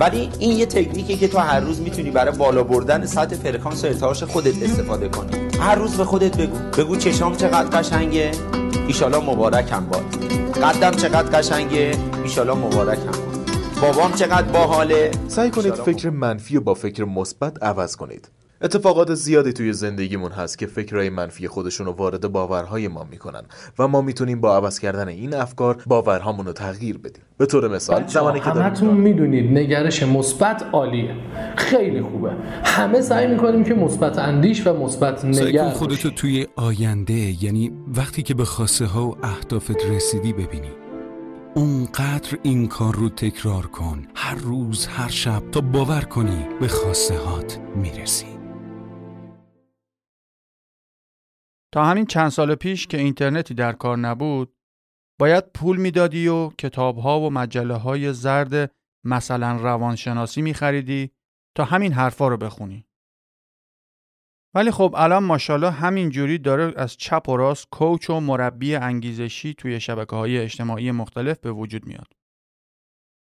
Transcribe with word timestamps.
ولی 0.00 0.30
این 0.38 0.58
یه 0.58 0.66
تکنیکی 0.66 1.16
که 1.16 1.28
تو 1.28 1.38
هر 1.38 1.60
روز 1.60 1.80
می‌تونی 1.80 2.10
برای 2.10 2.36
بالا 2.38 2.64
بردن 2.64 3.06
سطح 3.06 3.36
فرکانس 3.36 3.84
و 3.84 3.86
ارتعاش 3.86 4.22
خودت 4.22 4.62
استفاده 4.62 5.08
کنی. 5.08 5.30
هر 5.60 5.74
روز 5.74 5.96
به 5.96 6.04
خودت 6.04 6.36
بگو. 6.36 6.58
بگو 6.78 6.96
چشام 6.96 7.36
چقدر 7.36 7.78
قشنگه. 7.78 8.30
ایشالا 8.86 9.20
مبارکم 9.20 9.86
باد. 9.86 10.04
قدم 10.62 10.90
چقدر 10.90 11.38
قشنگه. 11.38 11.92
ایشالا 12.24 12.54
مبارکم 12.54 13.10
باد. 13.10 13.50
بابام 13.82 14.12
چقدر 14.12 14.52
باحاله. 14.52 15.10
سعی 15.28 15.50
کنید 15.50 15.74
فکر 15.74 16.10
منفی 16.10 16.56
و 16.56 16.60
با 16.60 16.74
فکر 16.74 17.04
مثبت 17.04 17.62
عوض 17.62 17.96
کنید. 17.96 18.28
اتفاقات 18.62 19.14
زیادی 19.14 19.52
توی 19.52 19.72
زندگیمون 19.72 20.32
هست 20.32 20.58
که 20.58 20.66
فکرهای 20.66 21.10
منفی 21.10 21.48
خودشون 21.48 21.86
رو 21.86 21.92
وارد 21.92 22.32
باورهای 22.32 22.88
ما 22.88 23.06
می‌کنن 23.10 23.42
و 23.78 23.88
ما 23.88 24.00
می‌تونیم 24.00 24.40
با 24.40 24.56
عوض 24.56 24.78
کردن 24.78 25.08
این 25.08 25.34
افکار 25.34 25.82
باورهامون 25.86 26.46
رو 26.46 26.52
تغییر 26.52 26.98
بدیم. 26.98 27.22
به 27.38 27.46
طور 27.46 27.68
مثال 27.68 28.06
زمانی 28.06 28.40
که 28.40 28.50
همتون 28.50 28.94
می‌دونید 28.94 29.58
نگرش 29.58 30.02
مثبت 30.02 30.64
عالیه. 30.72 31.14
خیلی 31.56 32.02
خوبه. 32.02 32.30
همه 32.64 33.00
سعی 33.00 33.26
می‌کنیم 33.26 33.64
که 33.64 33.74
مثبت 33.74 34.18
اندیش 34.18 34.66
و 34.66 34.72
مثبت 34.72 35.24
نگر 35.24 35.70
خودتو 35.70 36.10
توی 36.10 36.46
آینده 36.56 37.44
یعنی 37.44 37.72
وقتی 37.96 38.22
که 38.22 38.34
به 38.34 38.44
خواسته 38.44 38.86
ها 38.86 39.06
و 39.06 39.16
اهدافت 39.22 39.86
رسیدی 39.90 40.32
ببینی. 40.32 40.70
اونقدر 41.54 42.38
این 42.42 42.68
کار 42.68 42.94
رو 42.94 43.08
تکرار 43.08 43.66
کن. 43.66 44.02
هر 44.14 44.34
روز 44.34 44.86
هر 44.86 45.10
شب 45.10 45.42
تا 45.52 45.60
باور 45.60 46.00
کنی 46.00 46.46
به 46.60 46.68
خواسته 46.68 47.18
هات 47.18 47.58
می‌رسی. 47.76 48.29
تا 51.72 51.84
همین 51.84 52.06
چند 52.06 52.28
سال 52.28 52.54
پیش 52.54 52.86
که 52.86 52.98
اینترنتی 52.98 53.54
در 53.54 53.72
کار 53.72 53.98
نبود 53.98 54.56
باید 55.20 55.52
پول 55.52 55.76
می‌دادی 55.76 56.28
و 56.28 56.48
کتابها 56.48 57.20
و 57.20 57.30
مجله 57.30 57.74
های 57.74 58.12
زرد 58.12 58.74
مثلا 59.04 59.56
روانشناسی 59.56 60.42
میخریدی 60.42 61.10
تا 61.56 61.64
همین 61.64 61.92
حرفا 61.92 62.28
رو 62.28 62.36
بخونی. 62.36 62.86
ولی 64.54 64.70
خب 64.70 64.94
الان 64.98 65.24
ماشاءالله 65.24 65.70
همین 65.70 66.10
جوری 66.10 66.38
داره 66.38 66.74
از 66.76 66.96
چپ 66.96 67.28
و 67.28 67.36
راست 67.36 67.68
کوچ 67.70 68.10
و 68.10 68.20
مربی 68.20 68.74
انگیزشی 68.74 69.54
توی 69.54 69.80
شبکه 69.80 70.16
های 70.16 70.38
اجتماعی 70.38 70.90
مختلف 70.90 71.38
به 71.38 71.52
وجود 71.52 71.86
میاد. 71.86 72.12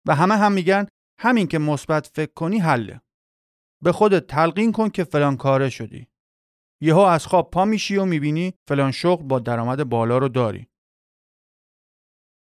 و 0.08 0.16
همه 0.16 0.36
هم 0.38 0.52
میگن 0.52 0.88
همین 1.20 1.48
که 1.48 1.60
مثبت 1.60 2.08
فکر 2.08 2.34
کنی 2.34 2.60
حله. 2.60 3.02
به 3.84 3.92
خودت 3.92 4.28
تلقین 4.28 4.72
کن 4.72 4.90
که 4.90 5.04
فلان 5.04 5.38
کاره 5.38 5.70
شدی. 5.70 6.08
یهو 6.82 7.00
از 7.00 7.28
خواب 7.28 7.52
پا 7.52 7.66
میشی 7.66 7.96
و 7.98 8.06
می‌بینی 8.06 8.54
فلان 8.68 8.92
شغل 8.92 9.24
با 9.24 9.40
درآمد 9.40 9.90
بالا 9.90 10.18
رو 10.18 10.30
داری. 10.30 10.68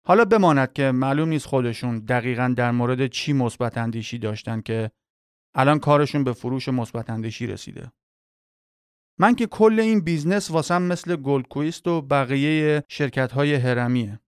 حالا 0.06 0.24
بماند 0.24 0.72
که 0.72 0.90
معلوم 0.90 1.28
نیست 1.28 1.46
خودشون 1.46 1.98
دقیقا 1.98 2.54
در 2.56 2.70
مورد 2.70 3.06
چی 3.06 3.32
مثبت 3.32 3.78
اندیشی 3.78 4.18
داشتن 4.18 4.60
که 4.60 4.90
الان 5.54 5.78
کارشون 5.78 6.24
به 6.24 6.32
فروش 6.32 6.68
مثبت 6.68 7.10
اندیشی 7.10 7.46
رسیده. 7.46 7.92
من 9.18 9.34
که 9.34 9.46
کل 9.46 9.80
این 9.80 10.00
business 10.00 10.50
واسم 10.50 10.82
مثل 10.82 11.16
GoldQuest 11.16 11.88
و 11.88 12.02
بقیه 12.02 12.84
شرکت 12.88 13.32
های 13.32 13.54
هرمیه. 13.54 14.20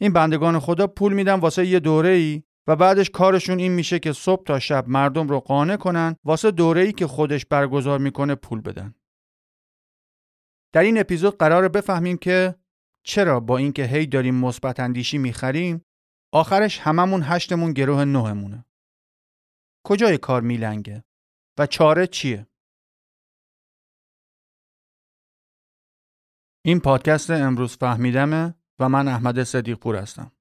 این 0.00 0.12
بندگان 0.12 0.58
خدا 0.58 0.86
پول 0.86 1.12
میدن 1.12 1.34
واسه 1.34 1.66
یه 1.66 1.80
دوره 1.80 2.08
ای 2.08 2.42
و 2.66 2.76
بعدش 2.76 3.10
کارشون 3.10 3.58
این 3.58 3.72
میشه 3.72 3.98
که 3.98 4.12
صبح 4.12 4.44
تا 4.44 4.58
شب 4.58 4.88
مردم 4.88 5.28
رو 5.28 5.40
قانع 5.40 5.76
کنن 5.76 6.16
واسه 6.24 6.50
دوره‌ای 6.50 6.92
که 6.92 7.06
خودش 7.06 7.46
برگزار 7.46 7.98
می‌کنه 7.98 8.34
پول 8.34 8.60
بدن. 8.60 8.94
در 10.72 10.82
این 10.82 11.00
اپیزود 11.00 11.38
قراره 11.38 11.68
بفهمیم 11.68 12.16
که 12.16 12.54
چرا 13.06 13.40
با 13.40 13.56
اینکه 13.56 13.84
هی 13.84 14.06
داریم 14.06 14.34
مثبت 14.34 14.80
اندیشی 14.80 15.18
می‌خریم 15.18 15.84
آخرش 16.32 16.78
هممون 16.78 17.22
هشتمون 17.22 17.72
گروه 17.72 18.04
نهمونه. 18.04 18.64
کجای 19.86 20.18
کار 20.18 20.42
میلنگه 20.42 21.04
و 21.58 21.66
چاره 21.66 22.06
چیه؟ 22.06 22.46
این 26.64 26.80
پادکست 26.80 27.30
امروز 27.30 27.76
فهمیدمه 27.76 28.54
و 28.78 28.88
من 28.88 29.08
احمد 29.08 29.42
صدیق 29.42 29.78
پور 29.78 29.96
هستم. 29.96 30.32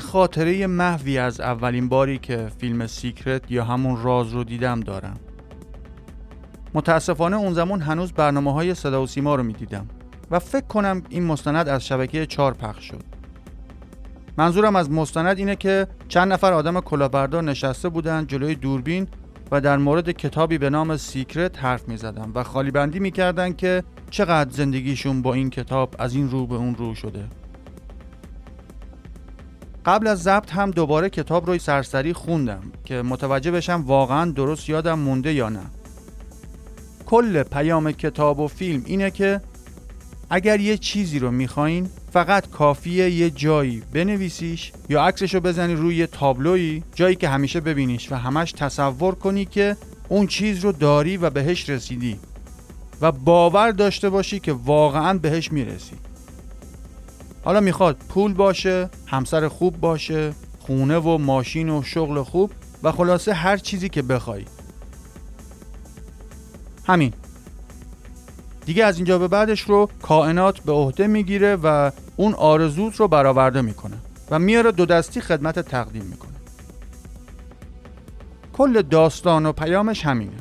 یه 0.00 0.06
خاطره 0.06 0.66
محوی 0.66 1.18
از 1.18 1.40
اولین 1.40 1.88
باری 1.88 2.18
که 2.18 2.50
فیلم 2.58 2.86
Secret 2.86 3.50
یا 3.50 3.64
همون 3.64 4.02
راز 4.02 4.32
رو 4.32 4.44
دیدم 4.44 4.80
دارم. 4.80 5.16
متاسفانه 6.74 7.36
اون 7.36 7.52
زمان 7.52 7.80
هنوز 7.80 8.12
برنامه 8.12 8.52
های 8.52 8.74
صدا 8.74 9.02
و 9.02 9.06
سیما 9.06 9.34
رو 9.34 9.42
می‌دیدم 9.42 9.86
و 10.30 10.38
فکر 10.38 10.66
کنم 10.66 11.02
این 11.08 11.24
مستند 11.24 11.68
از 11.68 11.86
شبکه 11.86 12.26
چار 12.26 12.54
پخش 12.54 12.84
شد. 12.84 13.04
منظورم 14.36 14.76
از 14.76 14.90
مستند 14.90 15.38
اینه 15.38 15.56
که 15.56 15.86
چند 16.08 16.32
نفر 16.32 16.52
آدم 16.52 16.80
کلاهبردار 16.80 17.42
نشسته 17.42 17.88
بودن 17.88 18.26
جلوی 18.26 18.54
دوربین 18.54 19.08
و 19.50 19.60
در 19.60 19.76
مورد 19.76 20.10
کتابی 20.10 20.58
به 20.58 20.70
نام 20.70 20.96
Secret 20.96 21.64
حرف 21.64 21.88
می 21.88 21.96
زدن 21.96 22.32
و 22.34 22.42
خالی 22.42 22.70
بندی 22.70 22.98
می 22.98 23.10
کردن 23.10 23.52
که 23.52 23.84
چقدر 24.10 24.50
زندگیشون 24.50 25.22
با 25.22 25.34
این 25.34 25.50
کتاب 25.50 25.94
از 25.98 26.14
این 26.14 26.30
رو 26.30 26.46
به 26.46 26.54
اون 26.54 26.74
رو 26.74 26.94
شده. 26.94 27.39
قبل 29.86 30.06
از 30.06 30.22
ضبط 30.22 30.50
هم 30.50 30.70
دوباره 30.70 31.10
کتاب 31.10 31.46
روی 31.46 31.58
سرسری 31.58 32.12
خوندم 32.12 32.62
که 32.84 33.02
متوجه 33.02 33.50
بشم 33.50 33.84
واقعا 33.86 34.30
درست 34.30 34.68
یادم 34.68 34.98
مونده 34.98 35.34
یا 35.34 35.48
نه. 35.48 35.62
کل 37.06 37.42
پیام 37.42 37.92
کتاب 37.92 38.40
و 38.40 38.48
فیلم 38.48 38.82
اینه 38.86 39.10
که 39.10 39.40
اگر 40.30 40.60
یه 40.60 40.76
چیزی 40.76 41.18
رو 41.18 41.30
می‌خواین 41.30 41.88
فقط 42.12 42.50
کافیه 42.50 43.10
یه 43.10 43.30
جایی 43.30 43.82
بنویسیش 43.92 44.72
یا 44.88 45.02
عکسشو 45.02 45.40
بزنی 45.40 45.74
روی 45.74 46.06
تابلویی 46.06 46.84
جایی 46.94 47.16
که 47.16 47.28
همیشه 47.28 47.60
ببینیش 47.60 48.12
و 48.12 48.14
همش 48.14 48.52
تصور 48.52 49.14
کنی 49.14 49.44
که 49.44 49.76
اون 50.08 50.26
چیز 50.26 50.58
رو 50.58 50.72
داری 50.72 51.16
و 51.16 51.30
بهش 51.30 51.68
رسیدی 51.70 52.18
و 53.00 53.12
باور 53.12 53.70
داشته 53.70 54.10
باشی 54.10 54.40
که 54.40 54.52
واقعا 54.52 55.18
بهش 55.18 55.52
می‌رسی. 55.52 55.96
حالا 57.50 57.60
می‌خواد 57.60 57.96
پول 58.08 58.34
باشه 58.34 58.90
همسر 59.06 59.48
خوب 59.48 59.80
باشه 59.80 60.32
خونه 60.60 60.98
و 60.98 61.18
ماشین 61.18 61.68
و 61.70 61.82
شغل 61.82 62.22
خوب 62.22 62.52
و 62.82 62.92
خلاصه 62.92 63.32
هر 63.32 63.56
چیزی 63.56 63.88
که 63.88 64.02
بخوای. 64.02 64.44
همین. 66.86 67.12
دیگه 68.66 68.84
از 68.84 68.96
اینجا 68.96 69.18
به 69.18 69.28
بعدش 69.28 69.60
رو 69.60 69.88
کائنات 70.02 70.60
به 70.60 70.72
عهده 70.72 71.06
می‌گیره 71.06 71.56
و 71.56 71.90
اون 72.16 72.34
آرزوت 72.34 72.96
رو 72.96 73.08
برآورده 73.08 73.60
می‌کنه 73.60 73.96
و 74.30 74.38
میاره 74.38 74.72
دو 74.72 74.86
دستی 74.86 75.20
خدمت 75.20 75.58
تقدیم 75.58 76.04
می‌کنه. 76.04 76.36
کل 78.52 78.82
داستان 78.82 79.46
و 79.46 79.52
پیامش 79.52 80.06
همینه. 80.06 80.36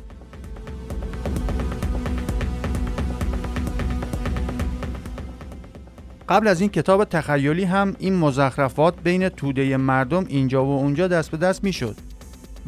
قبل 6.29 6.47
از 6.47 6.61
این 6.61 6.69
کتاب 6.69 7.03
تخیلی 7.03 7.63
هم 7.63 7.95
این 7.99 8.15
مزخرفات 8.15 8.93
بین 9.03 9.29
توده 9.29 9.77
مردم 9.77 10.25
اینجا 10.27 10.65
و 10.65 10.77
اونجا 10.77 11.07
دست 11.07 11.31
به 11.31 11.37
دست 11.37 11.63
می‌شد. 11.63 11.95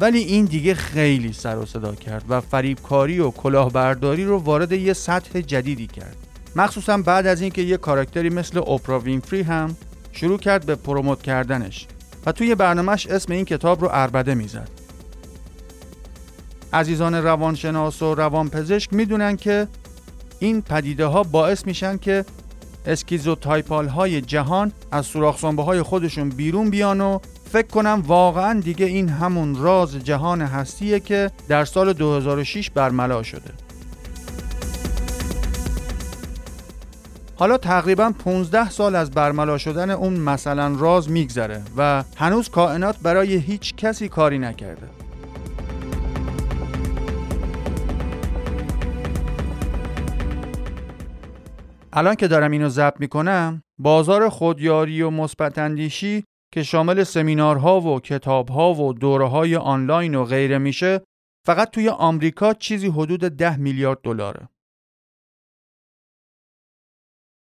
ولی 0.00 0.18
این 0.18 0.44
دیگه 0.44 0.74
خیلی 0.74 1.32
سر 1.32 1.58
و 1.58 1.66
صدا 1.66 1.94
کرد 1.94 2.24
و 2.28 2.40
فریبکاری 2.40 3.18
و 3.18 3.30
کلاهبرداری 3.30 4.24
رو 4.24 4.38
وارد 4.38 4.72
یه 4.72 4.92
سطح 4.92 5.40
جدیدی 5.40 5.86
کرد. 5.86 6.16
مخصوصا 6.56 6.96
بعد 6.98 7.26
از 7.26 7.40
اینکه 7.40 7.62
یه 7.62 7.76
کاراکتری 7.76 8.30
مثل 8.30 8.58
اوپرا 8.58 8.98
وینفری 8.98 9.42
هم 9.42 9.76
شروع 10.12 10.38
کرد 10.38 10.66
به 10.66 10.74
پروموت 10.74 11.22
کردنش 11.22 11.86
و 12.26 12.32
توی 12.32 12.54
برنامهش 12.54 13.06
اسم 13.06 13.32
این 13.32 13.44
کتاب 13.44 13.80
رو 13.80 13.88
اربده 13.92 14.34
می‌زد. 14.34 14.68
عزیزان 16.72 17.14
روانشناس 17.14 18.02
و 18.02 18.14
روانپزشک 18.14 18.92
می‌دونن 18.92 19.36
که 19.36 19.68
این 20.38 20.62
پدیده 20.62 21.06
ها 21.06 21.22
باعث 21.22 21.66
میشن 21.66 21.96
که 21.96 22.24
schizotypal 22.86 23.88
های 23.88 24.20
جهان 24.20 24.72
از 24.90 25.06
سوراخ 25.06 25.44
های 25.44 25.82
خودشون 25.82 26.28
بیرون 26.28 26.70
بیان 26.70 27.00
و 27.00 27.18
فکر 27.52 27.66
کنم 27.66 28.02
واقعا 28.06 28.60
دیگه 28.60 28.86
این 28.86 29.08
همون 29.08 29.56
راز 29.56 29.96
جهان 29.96 30.42
هستیه 30.42 31.00
که 31.00 31.30
در 31.48 31.64
سال 31.64 31.92
2006 31.92 32.70
برملا 32.70 33.22
شده. 33.22 33.50
حالا 37.36 37.58
تقریبا 37.58 38.12
15 38.24 38.70
سال 38.70 38.94
از 38.94 39.10
برملا 39.10 39.58
شدن 39.58 39.90
اون 39.90 40.12
مثلا 40.12 40.76
راز 40.78 41.10
میگذره 41.10 41.62
و 41.76 42.04
هنوز 42.16 42.48
کائنات 42.48 42.96
برای 43.02 43.34
هیچ 43.34 43.74
کسی 43.76 44.08
کاری 44.08 44.38
نکرده. 44.38 45.01
الان 51.92 52.14
که 52.14 52.28
دارم 52.28 52.50
اینو 52.50 52.68
ضبط 52.68 53.00
می‌کنم 53.00 53.62
بازار 53.78 54.28
خودیاری 54.28 55.02
و 55.02 55.10
مثبت 55.10 55.58
اندیشی 55.58 56.24
که 56.52 56.62
شامل 56.62 57.02
سمینارها 57.02 57.80
و 57.80 58.00
کتابها 58.00 58.74
و 58.74 58.92
دوره 58.92 59.28
های 59.28 59.56
آنلاین 59.56 60.14
و 60.14 60.24
غیره 60.24 60.58
میشه 60.58 61.00
فقط 61.46 61.70
توی 61.70 61.88
آمریکا 61.88 62.54
چیزی 62.54 62.88
حدود 62.88 63.20
ده 63.20 63.56
میلیارد 63.56 64.00
دلاره. 64.02 64.48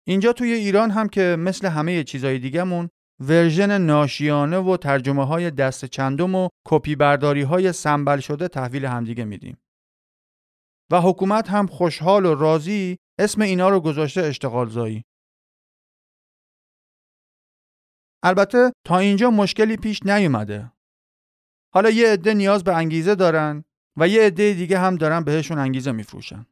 اینجا 0.07 0.33
توی 0.33 0.53
ایران 0.53 0.91
هم 0.91 1.09
که 1.09 1.37
مثل 1.39 1.69
همه 1.69 2.05
چیزهای 2.05 2.39
دیگهمون 2.39 2.89
version 3.21 3.79
ناشیانه 3.79 4.59
و 4.59 4.77
ترجمه 4.77 5.27
های 5.27 5.51
دست 5.51 5.85
چندم 5.85 6.35
و 6.35 6.49
کپی 6.67 6.97
برداری 6.97 7.43
های 7.43 7.73
سمبل 7.73 8.21
شده 8.21 8.49
تحویل 8.49 8.85
همدیگه 8.85 9.25
میدیم. 9.25 9.59
و 10.93 11.01
حکومت 11.01 11.49
هم 11.49 11.67
خوشحال 11.67 12.27
و 12.27 12.35
راضی 12.35 12.97
اسم 13.19 13.41
اینا 13.41 13.69
رو 13.69 13.81
گذاشته 13.81 14.23
اشتغال 14.23 14.69
زایی. 14.69 15.05
البته 18.23 18.73
تا 18.85 18.99
اینجا 18.99 19.31
مشکلی 19.31 19.77
پیش 19.77 20.03
نیومده. 20.03 20.73
حالا 21.75 21.91
یه 21.91 22.13
عده 22.13 22.35
نیاز 22.35 22.65
به 22.65 22.77
انگیزه 22.77 23.15
دارن 23.15 23.65
و 23.97 24.09
یه 24.09 24.27
عده 24.27 24.55
دیگه 24.55 24.79
هم 24.79 24.97
دارن 24.97 25.25
بهشون 25.25 25.59
انگیزه 25.59 25.93
میفروشن. 25.93 26.47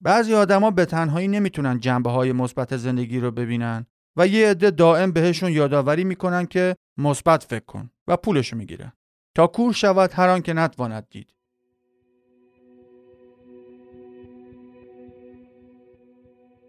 بعضی 0.00 0.34
آدما 0.34 0.70
به 0.70 0.84
تنهایی 0.84 1.28
نمی‌تونن 1.28 1.80
جنبه 1.80 2.10
های 2.10 2.32
مثبت 2.32 2.76
زندگی 2.76 3.20
رو 3.20 3.30
ببینن 3.30 3.86
و 4.16 4.26
یه 4.26 4.50
عده 4.50 4.70
دائم 4.70 5.12
بهشون 5.12 5.52
یادآوری 5.52 6.04
می‌کنن 6.04 6.46
که 6.46 6.76
مثبت 6.98 7.42
فکر 7.42 7.64
کن 7.64 7.90
و 8.06 8.16
پولش 8.16 8.54
می‌گیره 8.54 8.92
تا 9.36 9.46
کور 9.46 9.72
شود 9.72 10.12
هر 10.12 10.28
آن 10.28 10.42
که 10.42 10.52
نتواند 10.52 11.08
دید. 11.08 11.34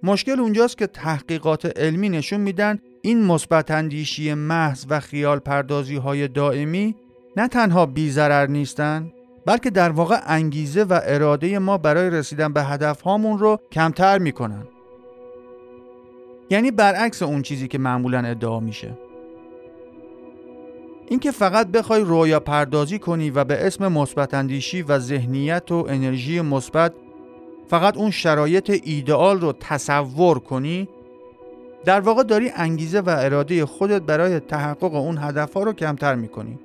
مشکل 0.04 0.40
اونجاست 0.40 0.78
که 0.78 0.88
تحقیقات 0.88 1.78
علمی 1.80 2.10
نشون 2.10 2.40
میدن 2.40 2.80
این 3.02 3.24
مثبت 3.24 3.72
اندیشی 3.72 4.34
محض 4.34 4.86
و 4.90 5.00
خیال 5.00 5.40
پردازی 5.40 5.96
های 5.96 6.28
دائمی 6.28 6.96
نه 7.38 7.48
تنها 7.48 7.86
بی 7.86 8.12
ضرر 8.12 8.48
نیستن 8.48 9.12
بلکه 9.46 9.70
در 9.70 9.90
واقع 9.90 10.20
انگیزه 10.26 10.84
و 10.84 11.00
اراده 11.04 11.60
ما 11.60 11.78
برای 11.78 12.10
رسیدن 12.10 12.54
به 12.54 12.64
هدف 12.64 13.02
هامون 13.02 13.40
رو 13.40 13.60
کمتر 13.72 14.18
می‌کنن. 14.18 14.68
یعنی 16.50 16.72
برعکس 16.72 17.24
اون 17.24 17.42
چیزی 17.42 17.68
که 17.68 17.78
معمولا 17.78 18.20
ادعا 18.20 18.60
میشه. 18.60 18.98
اینکه 21.08 21.32
فقط 21.32 21.68
بخوای 21.68 22.02
رویا 22.02 22.40
پردازی 22.40 23.00
کنی 23.00 23.30
و 23.30 23.44
به 23.44 23.68
اسم 23.68 23.88
مثبت 23.88 24.34
اندیشی 24.34 24.82
و 24.82 25.00
ذهنیت 25.00 25.72
و 25.72 25.86
انرژی 25.90 26.42
مثبت 26.42 26.94
فقط 27.68 27.98
اون 27.98 28.12
شرایط 28.12 28.82
ایدئال 28.84 29.42
رو 29.42 29.54
تصور 29.60 30.40
کنی 30.40 30.88
در 31.86 32.00
واقع 32.00 32.24
داری 32.24 32.52
انگیزه 32.56 33.00
و 33.00 33.16
اراده 33.20 33.66
خودت 33.66 34.02
برای 34.02 34.40
تحقق 34.40 34.96
اون 34.96 35.18
هدفها 35.18 35.64
رو 35.64 35.74
کمتر 35.74 36.16
می‌کنی. 36.16 36.60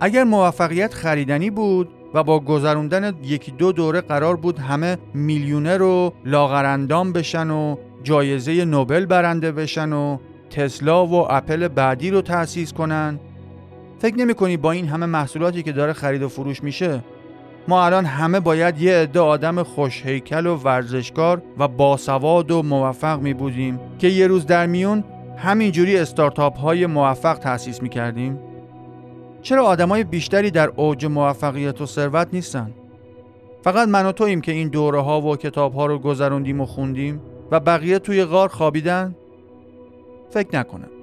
اگر 0.00 0.24
موفقیت 0.24 0.94
خریدنی 0.94 1.50
بود 1.50 1.88
و 2.14 2.22
با 2.22 2.40
گذروندن 2.40 3.14
یکی 3.22 3.50
دو 3.50 3.72
دوره 3.72 4.00
قرار 4.00 4.36
بود 4.36 4.58
همه 4.58 4.98
میلیونر 5.14 5.82
و 5.82 6.12
لاغرندام 6.24 7.12
بشن 7.12 7.50
و 7.50 7.76
جایزه 8.02 8.64
نوبل 8.64 9.06
برنده 9.06 9.52
بشن 9.52 9.92
و 9.92 10.18
تسلا 10.50 11.06
و 11.06 11.32
اپل 11.32 11.68
بعدی 11.68 12.10
رو 12.10 12.22
تأسیس 12.22 12.72
کنن 12.72 13.20
فکر 13.98 14.16
نمی 14.16 14.34
کنی 14.34 14.56
با 14.56 14.72
این 14.72 14.88
همه 14.88 15.06
محصولاتی 15.06 15.62
که 15.62 15.72
داره 15.72 15.92
خرید 15.92 16.22
و 16.22 16.28
فروش 16.28 16.62
میشه 16.62 17.02
ما 17.68 17.84
الان 17.84 18.04
همه 18.04 18.40
باید 18.40 18.82
یه 18.82 18.94
عده 18.94 19.20
آدم 19.20 19.62
خوشهیکل 19.62 20.46
و 20.46 20.56
ورزشکار 20.56 21.42
و 21.58 21.68
باسواد 21.68 22.50
و 22.50 22.62
موفق 22.62 23.20
می 23.20 23.34
بودیم 23.34 23.80
که 23.98 24.08
یه 24.08 24.26
روز 24.26 24.46
در 24.46 24.66
میون 24.66 25.04
همینجوری 25.36 25.96
استارتاپ 25.96 26.58
های 26.58 26.86
موفق 26.86 27.34
تأسیس 27.38 27.82
می 27.82 27.88
کردیم؟ 27.88 28.38
چرا 29.42 29.64
آدمای 29.64 30.04
بیشتری 30.04 30.50
در 30.50 30.68
اوج 30.76 31.06
موفقیت 31.06 31.80
و 31.80 31.86
ثروت 31.86 32.28
نیستن؟ 32.32 32.72
فقط 33.62 33.88
من 33.88 34.06
و 34.06 34.12
توییم 34.12 34.40
که 34.40 34.52
این 34.52 34.68
دوره 34.68 35.00
ها 35.00 35.20
و 35.20 35.36
کتاب 35.36 35.74
ها 35.74 35.86
رو 35.86 35.98
گذروندیم 35.98 36.60
و 36.60 36.66
خوندیم 36.66 37.20
و 37.50 37.60
بقیه 37.60 37.98
توی 37.98 38.24
غار 38.24 38.48
خوابیدن؟ 38.48 39.14
فکر 40.30 40.58
نکنم. 40.58 40.95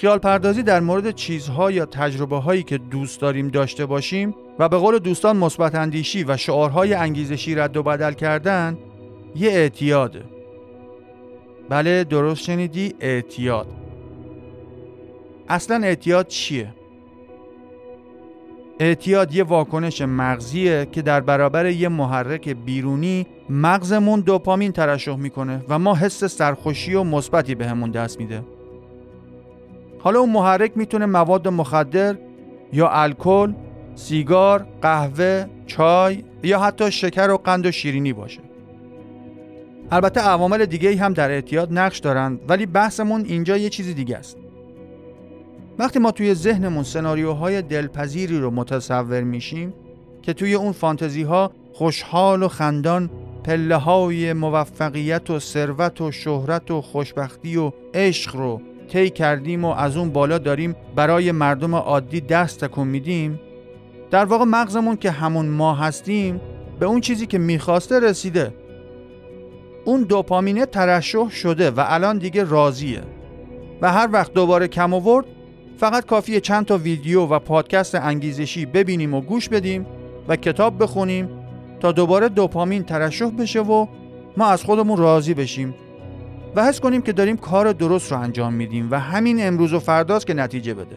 خیال 0.00 0.18
پردازی 0.18 0.62
در 0.62 0.80
مورد 0.80 1.10
چیزها 1.10 1.70
یا 1.70 1.86
تجربه 1.86 2.36
هایی 2.36 2.62
که 2.62 2.78
دوست 2.78 3.20
داریم 3.20 3.48
داشته 3.48 3.86
باشیم 3.86 4.34
و 4.58 4.68
به 4.68 4.76
قول 4.76 4.98
دوستان 4.98 5.36
مثبت 5.36 5.74
اندیشی 5.74 6.24
و 6.24 6.36
شعارهای 6.36 6.94
انگیزشی 6.94 7.54
رد 7.54 7.76
و 7.76 7.82
بدل 7.82 8.12
کردن 8.12 8.78
یه 9.36 9.50
اعتیاده. 9.50 10.24
بله 11.68 12.04
درست 12.04 12.42
شنیدی 12.42 12.94
اعتیاد. 13.00 13.66
اصلا 15.48 15.84
اعتیاد 15.84 16.26
چیه؟ 16.26 16.74
اعتیاد 18.80 19.34
یه 19.34 19.44
واکنش 19.44 20.02
مغزیه 20.02 20.88
که 20.92 21.02
در 21.02 21.20
برابر 21.20 21.66
یه 21.66 21.88
محرک 21.88 22.48
بیرونی 22.48 23.26
مغزمون 23.50 24.20
دوپامین 24.20 24.72
ترشح 24.72 25.16
می‌کنه 25.16 25.64
و 25.68 25.78
ما 25.78 25.94
حس 25.94 26.24
سرخوشی 26.24 26.94
و 26.94 27.04
مثبتی 27.04 27.54
بهمون 27.54 27.90
دست 27.90 28.20
میده. 28.20 28.42
حالا 30.02 30.20
اون 30.20 30.30
محرک 30.30 30.72
می‌تونه 30.76 31.06
مواد 31.06 31.48
مخدر 31.48 32.16
یا 32.72 32.88
الکل، 32.88 33.52
سیگار، 33.94 34.66
قهوه، 34.82 35.46
چای 35.66 36.24
یا 36.42 36.60
حتی 36.60 36.90
شکر 36.90 37.30
و 37.30 37.36
قند 37.36 37.66
و 37.66 37.72
شیرینی 37.72 38.12
باشه. 38.12 38.40
البته 39.90 40.20
عوامل 40.20 40.66
دیگه 40.66 40.96
هم 40.96 41.12
در 41.12 41.30
اعتیاد 41.30 41.72
نقش 41.72 41.98
دارند 41.98 42.40
ولی 42.48 42.66
بحثمون 42.66 43.24
اینجا 43.24 43.56
یه 43.56 43.68
چیزی 43.68 43.94
دیگه 43.94 44.16
است. 44.16 44.36
وقتی 45.78 45.98
ما 45.98 46.10
توی 46.10 46.34
ذهنمون 46.34 46.82
سناریوهای 46.82 47.62
دلپذیری 47.62 48.38
رو 48.38 48.50
متصور 48.50 49.20
میشیم 49.20 49.74
که 50.22 50.32
توی 50.32 50.54
اون 50.54 50.72
فانتزی 50.72 51.22
ها 51.22 51.50
خوشحال 51.72 52.42
و 52.42 52.48
خندان 52.48 53.10
پله 53.44 53.76
های 53.76 54.32
موفقیت 54.32 55.30
و 55.30 55.38
ثروت 55.38 56.00
و 56.00 56.12
شهرت 56.12 56.70
و 56.70 56.80
خوشبختی 56.80 57.56
و 57.56 57.72
عشق 57.94 58.36
رو 58.36 58.60
طی 58.92 59.10
کردیم 59.10 59.64
و 59.64 59.68
از 59.68 59.96
اون 59.96 60.10
بالا 60.10 60.38
داریم 60.38 60.76
برای 60.96 61.32
مردم 61.32 61.74
عادی 61.74 62.20
دست 62.20 62.64
تکون 62.64 62.88
میدیم؟ 62.88 63.40
در 64.10 64.24
واقع 64.24 64.44
مغزمون 64.44 64.96
که 64.96 65.10
همون 65.10 65.48
ما 65.48 65.74
هستیم 65.74 66.40
به 66.80 66.86
اون 66.86 67.00
چیزی 67.00 67.26
که 67.26 67.38
می‌خواسته 67.38 68.00
رسیده. 68.00 68.54
اون 69.84 70.02
دوپامینه 70.02 70.66
ترشح 70.66 71.30
شده 71.30 71.70
و 71.70 71.84
الان 71.86 72.18
دیگه 72.18 72.44
راضیه. 72.44 73.02
و 73.82 73.92
هر 73.92 74.08
وقت 74.12 74.32
دوباره 74.32 74.68
کم 74.68 74.94
آورد 74.94 75.26
فقط 75.76 76.06
کافیه 76.06 76.40
چند 76.40 76.66
تا 76.66 76.76
ویدیو 76.76 77.26
و 77.26 77.38
پادکست 77.38 77.94
انگیزشی 77.94 78.66
ببینیم 78.66 79.14
و 79.14 79.20
گوش 79.20 79.48
بدیم 79.48 79.86
و 80.28 80.36
کتاب 80.36 80.82
بخونیم 80.82 81.28
تا 81.80 81.92
دوباره 81.92 82.28
دوپامین 82.28 82.82
ترشح 82.82 83.30
بشه 83.30 83.60
و 83.60 83.86
ما 84.36 84.46
از 84.46 84.64
خودمون 84.64 84.98
راضی 84.98 85.34
بشیم. 85.34 85.74
و 86.56 86.64
حس 86.64 86.80
کنیم 86.80 87.02
که 87.02 87.12
داریم 87.12 87.36
کار 87.36 87.72
درست 87.72 88.12
رو 88.12 88.18
انجام 88.18 88.52
میدیم 88.52 88.88
و 88.90 89.00
همین 89.00 89.46
امروز 89.46 89.72
و 89.72 89.78
فرداست 89.78 90.26
که 90.26 90.34
نتیجه 90.34 90.74
بده. 90.74 90.96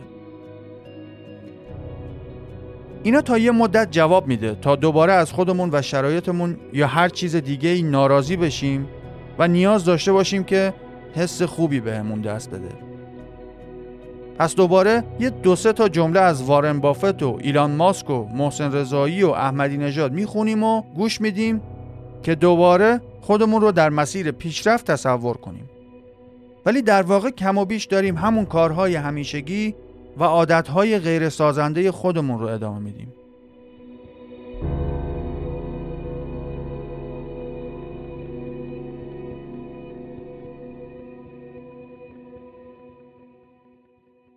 اینا 3.03 3.21
تا 3.21 3.37
یه 3.37 3.51
مدت 3.51 3.87
جواب 3.91 4.27
میده 4.27 4.55
تا 4.55 4.75
دوباره 4.75 5.13
از 5.13 5.31
خودمون 5.31 5.69
و 5.73 5.81
شرایطمون 5.81 6.57
یا 6.73 6.87
هر 6.87 7.09
چیز 7.09 7.35
دیگه 7.35 7.69
ای 7.69 7.81
ناراضی 7.81 8.35
بشیم 8.35 8.87
و 9.39 9.47
نیاز 9.47 9.85
داشته 9.85 10.11
باشیم 10.11 10.43
که 10.43 10.73
حس 11.15 11.41
خوبی 11.41 11.79
بهمون 11.79 12.21
دست 12.21 12.49
بده. 12.49 12.69
پس 14.39 14.55
دوباره 14.55 15.03
یه 15.19 15.29
دو 15.29 15.55
سه 15.55 15.73
تا 15.73 15.89
جمله 15.89 16.19
از 16.19 16.43
وارن 16.43 16.79
بافت 16.79 17.23
و 17.23 17.37
ایلان 17.41 17.71
ماسک 17.71 18.09
و 18.09 18.25
محسن 18.33 18.71
رضایی 18.71 19.23
و 19.23 19.29
احمدی 19.29 19.77
نژاد 19.77 20.13
می‌خونیم 20.13 20.63
و 20.63 20.81
گوش 20.81 21.21
میدیم 21.21 21.61
که 22.23 22.35
دوباره 22.35 23.01
خودمون 23.23 23.61
رو 23.61 23.71
در 23.71 23.89
مسیر 23.89 24.31
پیشرفت 24.31 24.91
تصور 24.91 25.37
کنیم. 25.37 25.69
ولی 26.65 26.81
در 26.81 27.01
واقع 27.01 27.29
کم 27.29 27.57
و 27.57 27.65
بیش 27.65 27.85
داریم 27.85 28.17
همون 28.17 28.45
کارهای 28.45 28.95
همیشگی 28.95 29.75
و 30.17 30.23
عادتهای 30.23 30.99
غیر 30.99 31.29
سازنده 31.29 31.91
خودمون 31.91 32.39
رو 32.39 32.47
ادامه 32.47 32.79
میدیم. 32.79 33.13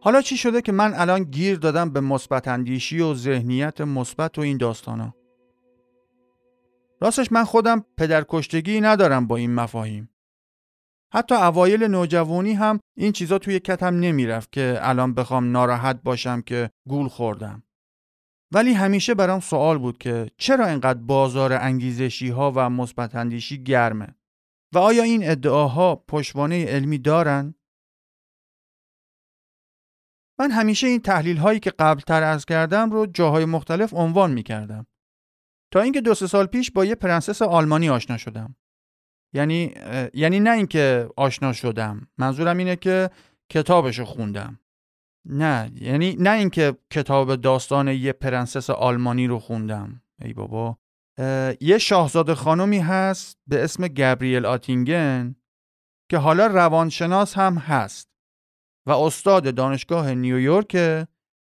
حالا 0.00 0.22
چی 0.22 0.36
شده 0.36 0.62
که 0.62 0.72
من 0.72 0.94
الان 0.94 1.22
گیر 1.22 1.58
دادم 1.58 1.90
به 1.90 2.00
مثبت 2.00 2.48
اندیشی 2.48 3.00
و 3.00 3.14
ذهنیت 3.14 3.80
مثبت 3.80 4.38
و 4.38 4.40
این 4.40 4.56
داستانا؟ 4.56 5.14
راستش 7.00 7.32
من 7.32 7.44
خودم 7.44 7.84
پدرکشتگی 7.96 8.80
ندارم 8.80 9.26
با 9.26 9.36
این 9.36 9.54
مفاهیم 9.54 10.10
حتی 11.14 11.34
اوایل 11.34 11.84
نوجوانی 11.84 12.52
هم 12.52 12.80
این 12.96 13.12
چیزا 13.12 13.38
توی 13.38 13.60
کتم 13.60 13.94
نمی‌رفت 13.94 14.52
که 14.52 14.78
الان 14.80 15.14
بخوام 15.14 15.52
ناراحت 15.52 16.02
باشم 16.02 16.40
که 16.40 16.70
گول 16.88 17.08
خوردم. 17.08 17.62
ولی 18.52 18.72
همیشه 18.72 19.14
برام 19.14 19.40
سوال 19.40 19.78
بود 19.78 19.98
که 19.98 20.30
چرا 20.36 20.66
اینقدر 20.66 20.98
بازار 20.98 21.52
انگیزشی 21.52 22.28
ها 22.28 22.52
و 22.56 22.70
مثبت 22.70 23.14
اندیشی 23.14 23.64
گرمه 23.64 24.14
و 24.74 24.78
آیا 24.78 25.02
این 25.02 25.30
ادعاها 25.30 25.96
پشتوانه 25.96 26.64
علمی 26.64 26.98
دارن؟ 26.98 27.54
من 30.38 30.50
همیشه 30.50 30.86
این 30.86 31.00
تحلیل 31.00 31.36
هایی 31.36 31.60
که 31.60 31.70
قبل 31.70 32.00
تر 32.00 32.22
از 32.22 32.44
کردم 32.44 32.90
رو 32.90 33.06
جاهای 33.06 33.44
مختلف 33.44 33.94
عنوان 33.94 34.32
می 34.32 34.42
کردم. 34.42 34.86
تا 35.76 35.82
اینکه 35.82 36.00
دو 36.00 36.14
سه 36.14 36.26
سال 36.26 36.46
پیش 36.46 36.70
با 36.70 36.84
یه 36.84 36.94
پرنسس 36.94 37.42
آلمانی 37.42 37.90
آشنا 37.90 38.16
شدم. 38.16 38.56
یعنی 39.34 39.74
یعنی 40.14 40.40
نه 40.40 40.50
اینکه 40.50 41.08
آشنا 41.16 41.52
شدم. 41.52 42.08
منظورم 42.18 42.56
اینه 42.58 42.76
که 42.76 43.10
کتابشو 43.50 44.04
خوندم. 44.04 44.60
نه 45.24 45.72
یعنی 45.74 46.16
نه 46.18 46.30
اینکه 46.30 46.76
کتاب 46.90 47.36
داستان 47.36 47.88
یه 47.88 48.12
پرنسس 48.12 48.70
آلمانی 48.70 49.26
رو 49.26 49.38
خوندم. 49.38 50.02
ای 50.20 50.32
بابا 50.32 50.78
یه 51.60 51.78
شاهزاده 51.80 52.34
خانمی 52.34 52.78
هست 52.78 53.38
به 53.46 53.64
اسم 53.64 53.88
گابریل 53.88 54.46
آتینگن 54.46 55.36
که 56.10 56.18
حالا 56.18 56.46
روانشناس 56.46 57.34
هم 57.34 57.54
هست 57.54 58.08
و 58.86 58.90
استاد 58.90 59.54
دانشگاه 59.54 60.14
نیویورک 60.14 60.76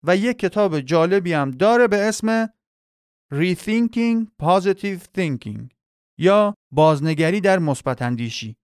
و 0.02 0.16
یه 0.16 0.34
کتاب 0.34 0.80
جالبی 0.80 1.32
هم 1.32 1.50
داره 1.50 1.88
به 1.88 1.96
اسم 2.08 2.48
Rethinking 3.32 4.26
Positive 4.42 5.02
Thinking 5.18 5.68
یا 6.18 6.54
بازنگری 6.70 7.40
در 7.40 7.58
مثبت 7.58 8.02
اندیشی 8.02 8.56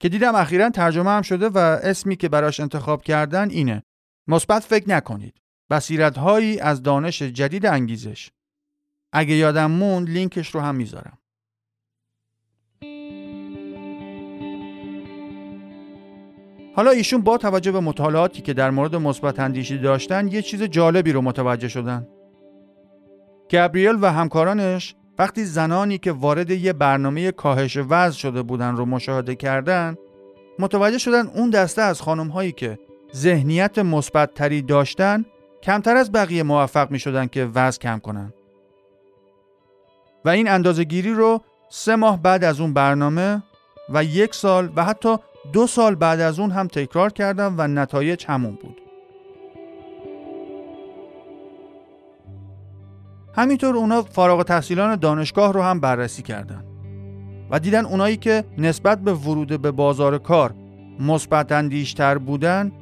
که 0.00 0.08
دیدم 0.08 0.34
اخیرا 0.34 0.70
ترجمه 0.70 1.10
هم 1.10 1.22
شده 1.22 1.48
و 1.48 1.58
اسمی 1.58 2.16
که 2.16 2.28
براش 2.28 2.60
انتخاب 2.60 3.02
کردن 3.02 3.50
اینه. 3.50 3.82
مثبت 4.28 4.62
فکر 4.62 4.88
نکنید. 4.88 5.40
بصیرت 5.70 6.18
هایی 6.18 6.60
از 6.60 6.82
دانش 6.82 7.22
جدید 7.22 7.66
انگیزش. 7.66 8.30
اگه 9.12 9.34
یادم 9.34 9.70
موند 9.70 10.10
لینکش 10.10 10.54
رو 10.54 10.60
هم 10.60 10.74
می‌ذارم. 10.74 11.18
حالا 16.76 16.90
ایشون 16.90 17.20
با 17.20 17.38
توجه 17.38 17.72
به 17.72 17.80
مطالعاتی 17.80 18.42
که 18.42 18.54
در 18.54 18.70
مورد 18.70 18.96
مثبت 18.96 19.40
اندیشی 19.40 19.78
داشتن 19.78 20.28
یه 20.28 20.42
چیز 20.42 20.62
جالبی 20.62 21.12
رو 21.12 21.22
متوجه 21.22 21.68
شدن. 21.68 22.08
گابریل 23.50 23.98
و 24.00 24.12
همکارانش 24.12 24.94
وقتی 25.18 25.44
زنانی 25.44 25.98
که 25.98 26.12
وارد 26.12 26.50
یه 26.50 26.72
برنامه 26.72 27.32
کاهش 27.32 27.76
وزن 27.76 28.16
شده 28.16 28.42
بودن 28.42 28.76
رو 28.76 28.84
مشاهده 28.84 29.34
کردن 29.34 29.96
متوجه 30.58 30.98
شدن 30.98 31.26
اون 31.26 31.50
دسته 31.50 31.82
از 31.82 32.00
خانم 32.00 32.28
هایی 32.28 32.52
که 32.52 32.78
ذهنیت 33.14 33.78
مثبت 33.78 34.34
تری 34.34 34.62
داشتن 34.62 35.24
کمتر 35.62 35.96
از 35.96 36.12
بقیه 36.12 36.42
موفق 36.42 36.90
می 36.90 36.98
شدن 36.98 37.26
که 37.26 37.48
وزن 37.54 37.78
کم 37.78 37.98
کنن. 37.98 38.32
و 40.24 40.28
این 40.28 40.48
اندازه 40.48 40.84
گیری 40.84 41.14
رو 41.14 41.40
سه 41.68 41.96
ماه 41.96 42.22
بعد 42.22 42.44
از 42.44 42.60
اون 42.60 42.72
برنامه 42.72 43.42
و 43.88 44.04
یک 44.04 44.34
سال 44.34 44.72
و 44.76 44.84
حتی 44.84 45.16
دو 45.52 45.66
سال 45.66 45.94
بعد 45.94 46.20
از 46.20 46.38
اون 46.38 46.50
هم 46.50 46.68
تکرار 46.68 47.12
کردم 47.12 47.54
و 47.58 47.68
نتایج 47.68 48.24
همون 48.28 48.58
بود. 48.62 48.85
همینطور 53.36 53.76
اونا 53.76 54.02
فارغ 54.02 54.42
تحصیلان 54.42 54.96
دانشگاه 54.96 55.52
رو 55.52 55.62
هم 55.62 55.80
بررسی 55.80 56.22
کردن 56.22 56.64
و 57.50 57.58
دیدن 57.58 57.84
اونایی 57.84 58.16
که 58.16 58.44
نسبت 58.58 58.98
به 58.98 59.12
ورود 59.12 59.62
به 59.62 59.70
بازار 59.70 60.18
کار 60.18 60.54
مثبت 61.00 61.52
اندیشتر 61.52 62.18
بودن 62.18 62.72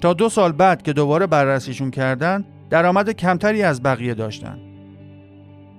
تا 0.00 0.12
دو 0.12 0.28
سال 0.28 0.52
بعد 0.52 0.82
که 0.82 0.92
دوباره 0.92 1.26
بررسیشون 1.26 1.90
کردن 1.90 2.44
درآمد 2.70 3.10
کمتری 3.10 3.62
از 3.62 3.82
بقیه 3.82 4.14
داشتن 4.14 4.58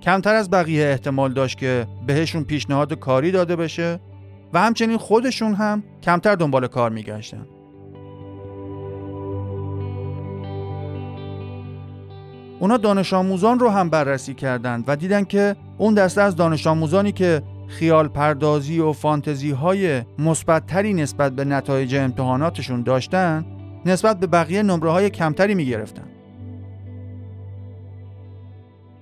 کمتر 0.02 0.36
از 0.36 0.50
بقیه 0.50 0.86
احتمال 0.86 1.34
داشت 1.34 1.58
که 1.58 1.88
بهشون 2.08 2.44
پیشنهاد 2.44 2.94
کاری 2.94 3.32
داده 3.32 3.56
بشه 3.56 4.00
و 4.54 4.60
همچنین 4.60 4.98
خودشون 4.98 5.54
هم 5.54 5.84
کمتر 6.04 6.36
دنبال 6.36 6.68
کار 6.68 6.92
میگشتن. 6.92 7.46
اونا 12.60 12.78
دانش 12.78 13.14
آموزان 13.14 13.60
رو 13.60 13.70
هم 13.70 13.90
بررسی 13.90 14.34
کردند 14.34 14.84
و 14.88 14.96
دیدن 14.96 15.24
که 15.24 15.56
اون 15.78 15.94
دسته 15.94 16.22
از 16.22 16.36
دانش 16.36 16.68
آموزانی 16.68 17.12
که 17.12 17.42
خیال 17.68 18.08
پردازی 18.08 18.80
و 18.80 18.94
فانتزی 18.94 19.52
های 19.52 20.02
مثبتتری 20.20 20.94
نسبت 20.94 21.32
به 21.32 21.46
نتایج 21.46 21.96
امتحاناتشون 21.96 22.84
داشتن 22.84 23.46
نسبت 23.86 24.20
به 24.20 24.28
بقیه 24.28 24.64
نمره 24.64 24.92
های 24.92 25.10
کمتری 25.10 25.56
می 25.56 25.66
گرفتن. 25.66 26.04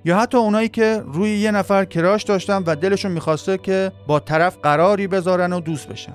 یا 0.05 0.19
حتی 0.19 0.37
اونایی 0.37 0.69
که 0.69 1.03
روی 1.05 1.29
یه 1.29 1.51
نفر 1.51 1.85
کراش 1.85 2.23
داشتن 2.23 2.63
و 2.65 2.75
دلشون 2.75 3.11
می‌خواسته 3.11 3.57
که 3.57 3.91
با 4.07 4.19
طرف 4.19 4.57
قراری 4.63 5.07
بذارن 5.07 5.53
و 5.53 5.59
دوست 5.59 5.87
بشن 5.87 6.13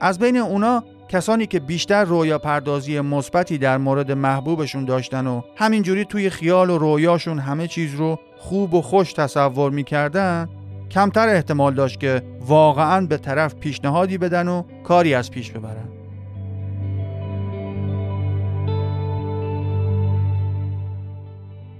از 0.00 0.18
بین 0.18 0.36
اونا 0.36 0.84
کسانی 1.08 1.46
که 1.46 1.60
بیشتر 1.60 2.04
رویا 2.04 2.38
پردازی 2.38 3.00
مثبتی 3.00 3.58
در 3.58 3.78
مورد 3.78 4.12
محبوبشون 4.12 4.84
داشتن 4.84 5.26
و 5.26 5.42
همینجوری 5.56 6.04
توی 6.04 6.30
خیال 6.30 6.70
و 6.70 6.78
رویاشون 6.78 7.38
همه 7.38 7.68
چیز 7.68 7.94
رو 7.94 8.18
خوب 8.36 8.74
و 8.74 8.82
خوش 8.82 9.12
تصور 9.12 9.72
می‌کردن 9.72 10.48
کمتر 10.90 11.28
احتمال 11.28 11.74
داشت 11.74 12.00
که 12.00 12.22
واقعا 12.40 13.06
به 13.06 13.16
طرف 13.16 13.54
پیشنهادی 13.54 14.18
بدن 14.18 14.48
و 14.48 14.62
کاری 14.84 15.14
از 15.14 15.30
پیش 15.30 15.50
ببرن. 15.50 15.88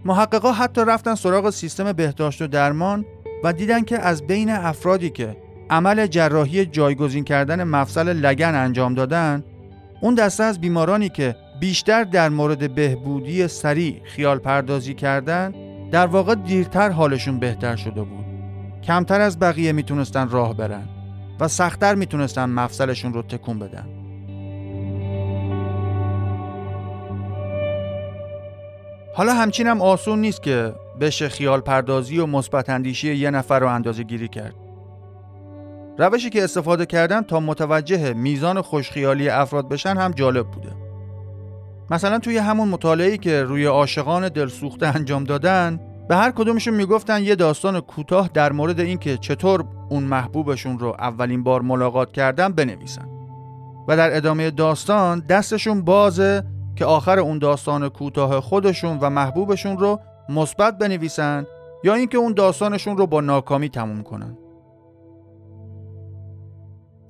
محققا 0.05 0.53
حتی 0.53 0.81
رفتن 0.87 1.15
سراغ 1.15 1.51
سیستم 1.51 1.93
بهداشت 1.93 2.43
و 2.43 2.47
درمان 2.47 3.05
و 3.45 3.53
دیدن 3.53 3.85
که 3.85 3.99
از 3.99 4.27
بین 4.27 4.51
افرادی 4.51 5.11
که 5.11 5.37
عمل 5.71 6.07
جراحی 6.07 6.67
جایگزین 6.67 7.25
کردن 7.25 7.65
مفصل 7.65 8.13
لگن 8.13 8.55
انجام 8.55 8.95
دادن 8.95 9.45
اون 10.01 10.15
دسته 10.15 10.45
از 10.45 10.61
بیمارانی 10.61 11.09
که 11.09 11.37
بیشتر 11.61 12.05
در 12.05 12.29
مورد 12.29 12.75
بهبودی 12.75 13.49
سریع 13.49 14.01
خیال 14.05 14.39
پردازی 14.39 14.95
کردن 14.95 15.55
در 15.91 16.07
واقع 16.07 16.35
دیرتر 16.35 16.91
حالشون 16.91 17.39
بهتر 17.39 17.77
شده 17.77 18.03
بود 18.03 18.25
کمتر 18.83 19.21
از 19.21 19.39
بقیه 19.39 19.73
می‌تونستن 19.73 20.29
راه 20.29 20.57
برن 20.57 20.89
و 21.41 21.49
سختتر 21.49 21.95
می‌تونستن 21.95 22.45
مفصلشون 22.45 23.15
رو 23.15 23.23
تکون 23.23 23.59
بدن 23.59 23.87
حالا 29.15 29.35
همچین 29.35 29.67
هم 29.67 29.83
آسون 29.83 30.19
نیست 30.19 30.43
که 30.43 30.73
بشه 31.01 31.29
خیال 31.29 31.61
پردازی 31.61 32.19
و 32.19 32.27
مثبت 32.27 32.71
اندیشی 32.71 33.15
یه 33.15 33.31
نفر 33.31 33.59
رو 33.59 33.67
اندازه 33.67 34.03
گیری 34.03 34.29
کرد. 34.29 34.55
روشی 35.99 36.31
که 36.31 36.45
استفاده 36.45 36.87
کردن 36.87 37.23
تا 37.23 37.41
متوجه 37.41 38.13
میزان 38.13 38.63
خوشخیالی 38.63 39.29
افراد 39.29 39.69
بشن 39.69 39.97
هم 39.97 40.11
جالب 40.11 40.47
بوده. 40.47 40.69
مثلا 41.91 42.19
توی 42.19 42.39
همون 42.39 42.69
مطالعه‌ای 42.69 43.19
که 43.19 43.43
روی 43.43 43.65
عاشقان 43.65 44.29
دلسوخته 44.29 44.87
انجام 44.87 45.25
دادن 45.25 45.81
به 46.09 46.17
هر 46.17 46.31
کدومشون 46.31 46.75
می‌گفتن 46.75 47.23
یه 47.23 47.35
داستان 47.35 47.81
کوتاه 47.81 48.31
در 48.35 48.53
مورد 48.53 48.81
اینکه 48.81 49.17
چطور 49.17 49.65
اون 49.89 50.03
محبوبشون 50.03 50.79
رو 50.79 50.97
اولین 50.99 51.43
بار 51.43 51.63
ملاقات 51.63 52.13
کردن 52.13 52.53
بنویسن 52.53 53.09
و 53.89 53.97
در 53.97 54.17
ادامه 54.17 54.51
داستان 54.51 55.21
دستشون 55.29 55.83
بازه 55.83 56.45
که 56.77 56.85
آخر 56.85 57.19
اون 57.19 57.39
داستان 57.39 57.89
کوتاه 57.89 58.41
خودشون 58.41 58.99
و 59.01 59.11
محبوبشون 59.11 59.79
رو 59.79 60.01
مثبت 60.29 60.79
بنویسن 60.79 61.47
یا 61.85 61.95
اینکه 61.95 62.19
اون 62.19 62.33
داستانشون 62.33 62.97
رو 62.97 63.07
با 63.07 63.21
ناکامی 63.21 63.69
تموم 63.69 64.03
کنن. 64.03 64.39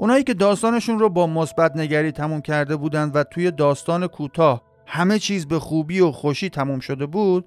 اونایی 0.00 0.24
که 0.24 0.34
داستانشون 0.34 0.98
رو 0.98 1.08
با 1.08 1.26
مثبت 1.26 1.76
نگری 1.76 2.12
تموم 2.12 2.40
کرده 2.40 2.76
بودن 2.76 3.10
و 3.14 3.24
توی 3.24 3.50
داستان 3.50 4.06
کوتاه 4.06 4.62
همه 4.86 5.18
چیز 5.18 5.46
به 5.46 5.58
خوبی 5.58 6.00
و 6.00 6.12
خوشی 6.12 6.48
تموم 6.48 6.80
شده 6.80 7.06
بود 7.06 7.44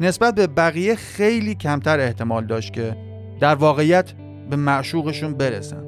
نسبت 0.00 0.34
به 0.34 0.46
بقیه 0.46 0.94
خیلی 0.94 1.54
کمتر 1.54 2.00
احتمال 2.00 2.46
داشت 2.46 2.72
که 2.72 2.96
در 3.40 3.54
واقعیت 3.54 4.12
به 4.50 4.56
معشوقشون 4.56 5.34
برسن. 5.34 5.82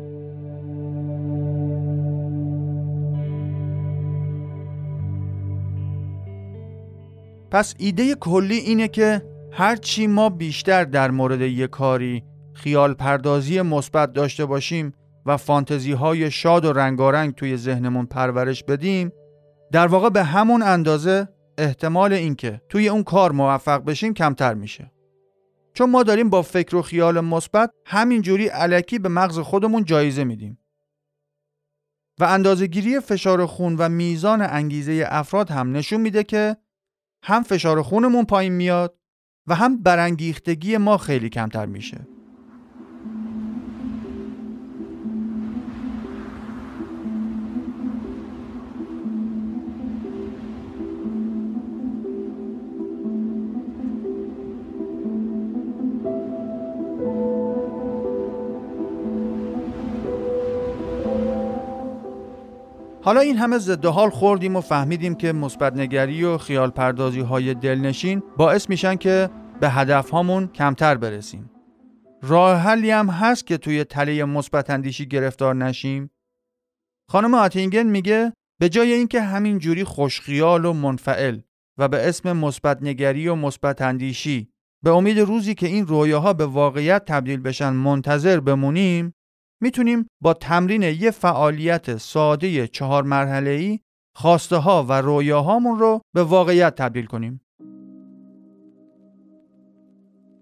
پس 7.50 7.74
ایده 7.78 8.14
کلی 8.14 8.56
اینه 8.56 8.88
که 8.88 9.22
هرچی 9.52 10.06
ما 10.06 10.28
بیشتر 10.28 10.84
در 10.84 11.10
مورد 11.10 11.40
یک 11.40 11.70
کاری 11.70 12.22
خیال 12.52 12.94
پردازی 12.94 13.60
مثبت 13.60 14.12
داشته 14.12 14.46
باشیم 14.46 14.92
و 15.28 15.36
فانتزی 15.36 15.92
های 15.92 16.30
شاد 16.30 16.64
و 16.64 16.72
رنگارنگ 16.72 17.34
توی 17.34 17.56
ذهنمون 17.56 18.06
پرورش 18.06 18.64
بدیم 18.64 19.12
در 19.72 19.86
واقع 19.86 20.08
به 20.08 20.24
همون 20.24 20.62
اندازه 20.62 21.28
احتمال 21.58 22.12
اینکه 22.12 22.60
توی 22.68 22.88
اون 22.88 23.02
کار 23.02 23.32
موفق 23.32 23.84
بشیم 23.84 24.14
کمتر 24.14 24.54
میشه 24.54 24.92
چون 25.74 25.90
ما 25.90 26.02
داریم 26.02 26.30
با 26.30 26.42
فکر 26.42 26.76
و 26.76 26.82
خیال 26.82 27.20
مثبت 27.20 27.70
همینجوری 27.86 28.46
علکی 28.46 28.98
به 28.98 29.08
مغز 29.08 29.38
خودمون 29.38 29.84
جایزه 29.84 30.24
میدیم 30.24 30.58
و 32.20 32.24
اندازهگیری 32.24 33.00
فشار 33.00 33.46
خون 33.46 33.76
و 33.76 33.88
میزان 33.88 34.42
انگیزه 34.42 35.04
افراد 35.08 35.50
هم 35.50 35.76
نشون 35.76 36.00
میده 36.00 36.24
که 36.24 36.56
هم 37.24 37.42
فشار 37.42 37.82
خونمون 37.82 38.24
پایین 38.24 38.52
میاد 38.52 38.98
و 39.46 39.54
هم 39.54 39.82
برانگیختگی 39.82 40.76
ما 40.76 40.96
خیلی 40.96 41.28
کمتر 41.28 41.66
میشه. 41.66 42.06
حالا 63.08 63.20
این 63.20 63.36
همه 63.36 63.58
ضد 63.58 63.86
حال 63.86 64.10
خوردیم 64.10 64.56
و 64.56 64.60
فهمیدیم 64.60 65.14
که 65.14 65.32
مثبت 65.32 65.72
نگری 65.72 66.24
و 66.24 66.38
خیال 66.38 66.70
پردازی 66.70 67.20
های 67.20 67.54
دلنشین 67.54 68.22
باعث 68.36 68.68
میشن 68.68 68.96
که 68.96 69.30
به 69.60 69.70
هدف 69.70 70.10
هامون 70.10 70.46
کمتر 70.46 70.96
برسیم. 70.96 71.50
راه 72.22 72.56
حلی 72.56 72.90
هم 72.90 73.10
هست 73.10 73.46
که 73.46 73.56
توی 73.56 73.84
تله 73.84 74.24
مثبت 74.24 74.70
اندیشی 74.70 75.06
گرفتار 75.06 75.54
نشیم. 75.54 76.10
خانم 77.10 77.34
آتینگن 77.34 77.82
میگه 77.82 78.32
به 78.60 78.68
جای 78.68 78.92
اینکه 78.92 79.20
همین 79.20 79.58
جوری 79.58 79.84
خوشخیال 79.84 80.64
و 80.64 80.72
منفعل 80.72 81.40
و 81.78 81.88
به 81.88 82.08
اسم 82.08 82.32
مثبت 82.32 82.78
نگری 82.82 83.28
و 83.28 83.34
مثبت 83.34 83.82
اندیشی 83.82 84.48
به 84.84 84.90
امید 84.90 85.18
روزی 85.18 85.54
که 85.54 85.66
این 85.66 85.86
رویاها 85.86 86.32
به 86.32 86.46
واقعیت 86.46 87.04
تبدیل 87.04 87.40
بشن 87.40 87.70
منتظر 87.70 88.40
بمونیم 88.40 89.14
می‌تونیم 89.60 90.06
با 90.20 90.34
تمرین 90.34 90.82
یه 90.82 91.10
فعالیت 91.10 91.96
ساده 91.96 92.66
چهار 92.66 93.02
مرحله 93.02 93.50
ای 93.50 93.80
خواسته 94.16 94.56
ها 94.56 94.84
و 94.88 94.92
رویاهامون 94.92 95.78
رو 95.78 96.00
به 96.14 96.22
واقعیت 96.22 96.74
تبدیل 96.74 97.06
کنیم. 97.06 97.40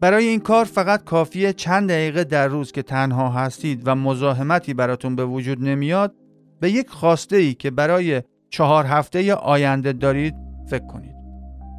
برای 0.01 0.29
این 0.29 0.41
کار 0.41 0.65
فقط 0.65 1.05
کافیه 1.05 1.53
چند 1.53 1.89
دقیقه 1.89 2.25
در 2.25 2.49
روز 2.49 2.73
که 2.73 2.83
تنها 2.83 3.29
هستید 3.29 3.83
و 3.85 3.95
مزاحمتی 3.95 4.75
براتون 4.75 5.17
به 5.17 5.25
وجود 5.25 5.63
نمیاد 5.63 6.15
به 6.61 6.71
یک 6.71 6.91
خواسته 6.91 7.37
ای 7.37 7.55
که 7.55 7.71
برای 7.71 8.23
چهار 8.51 8.85
هفته 8.85 9.35
آینده 9.35 9.93
دارید 9.93 10.35
فکر 10.67 10.87
کنید 10.87 11.17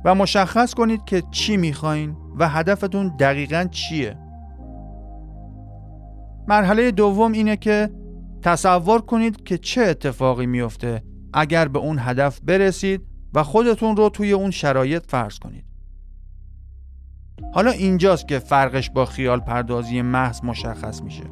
و 0.06 0.16
مشخص 0.16 0.74
کنید 0.74 1.06
که 1.06 1.24
چی 1.32 1.58
می‌خواین 1.58 2.16
و 2.40 2.50
هدفتون 2.50 3.16
دقیقا 3.20 3.68
چیه 3.72 4.18
مرحله 6.48 6.92
دوم 6.92 7.32
اینه 7.32 7.58
که 7.58 7.90
تصور 8.42 9.02
کنید 9.02 9.44
که 9.44 9.58
چه 9.58 9.82
اتفاقی 9.82 10.46
میفته 10.46 11.04
اگر 11.34 11.68
به 11.68 11.80
اون 11.80 11.98
هدف 12.00 12.40
برسید 12.44 13.02
و 13.34 13.44
خودتون 13.44 13.98
رو 13.98 14.10
توی 14.10 14.32
اون 14.32 14.52
شرایط 14.52 15.04
فرض 15.08 15.40
کنید. 15.40 15.66
حالا 17.54 17.72
اینجاست 17.72 18.28
که 18.28 18.40
فرقش 18.40 18.90
با 18.90 19.06
خیال 19.06 19.40
پردازی 19.40 20.02
محض 20.02 20.44
مشخص 20.44 21.02
میشه. 21.02 21.24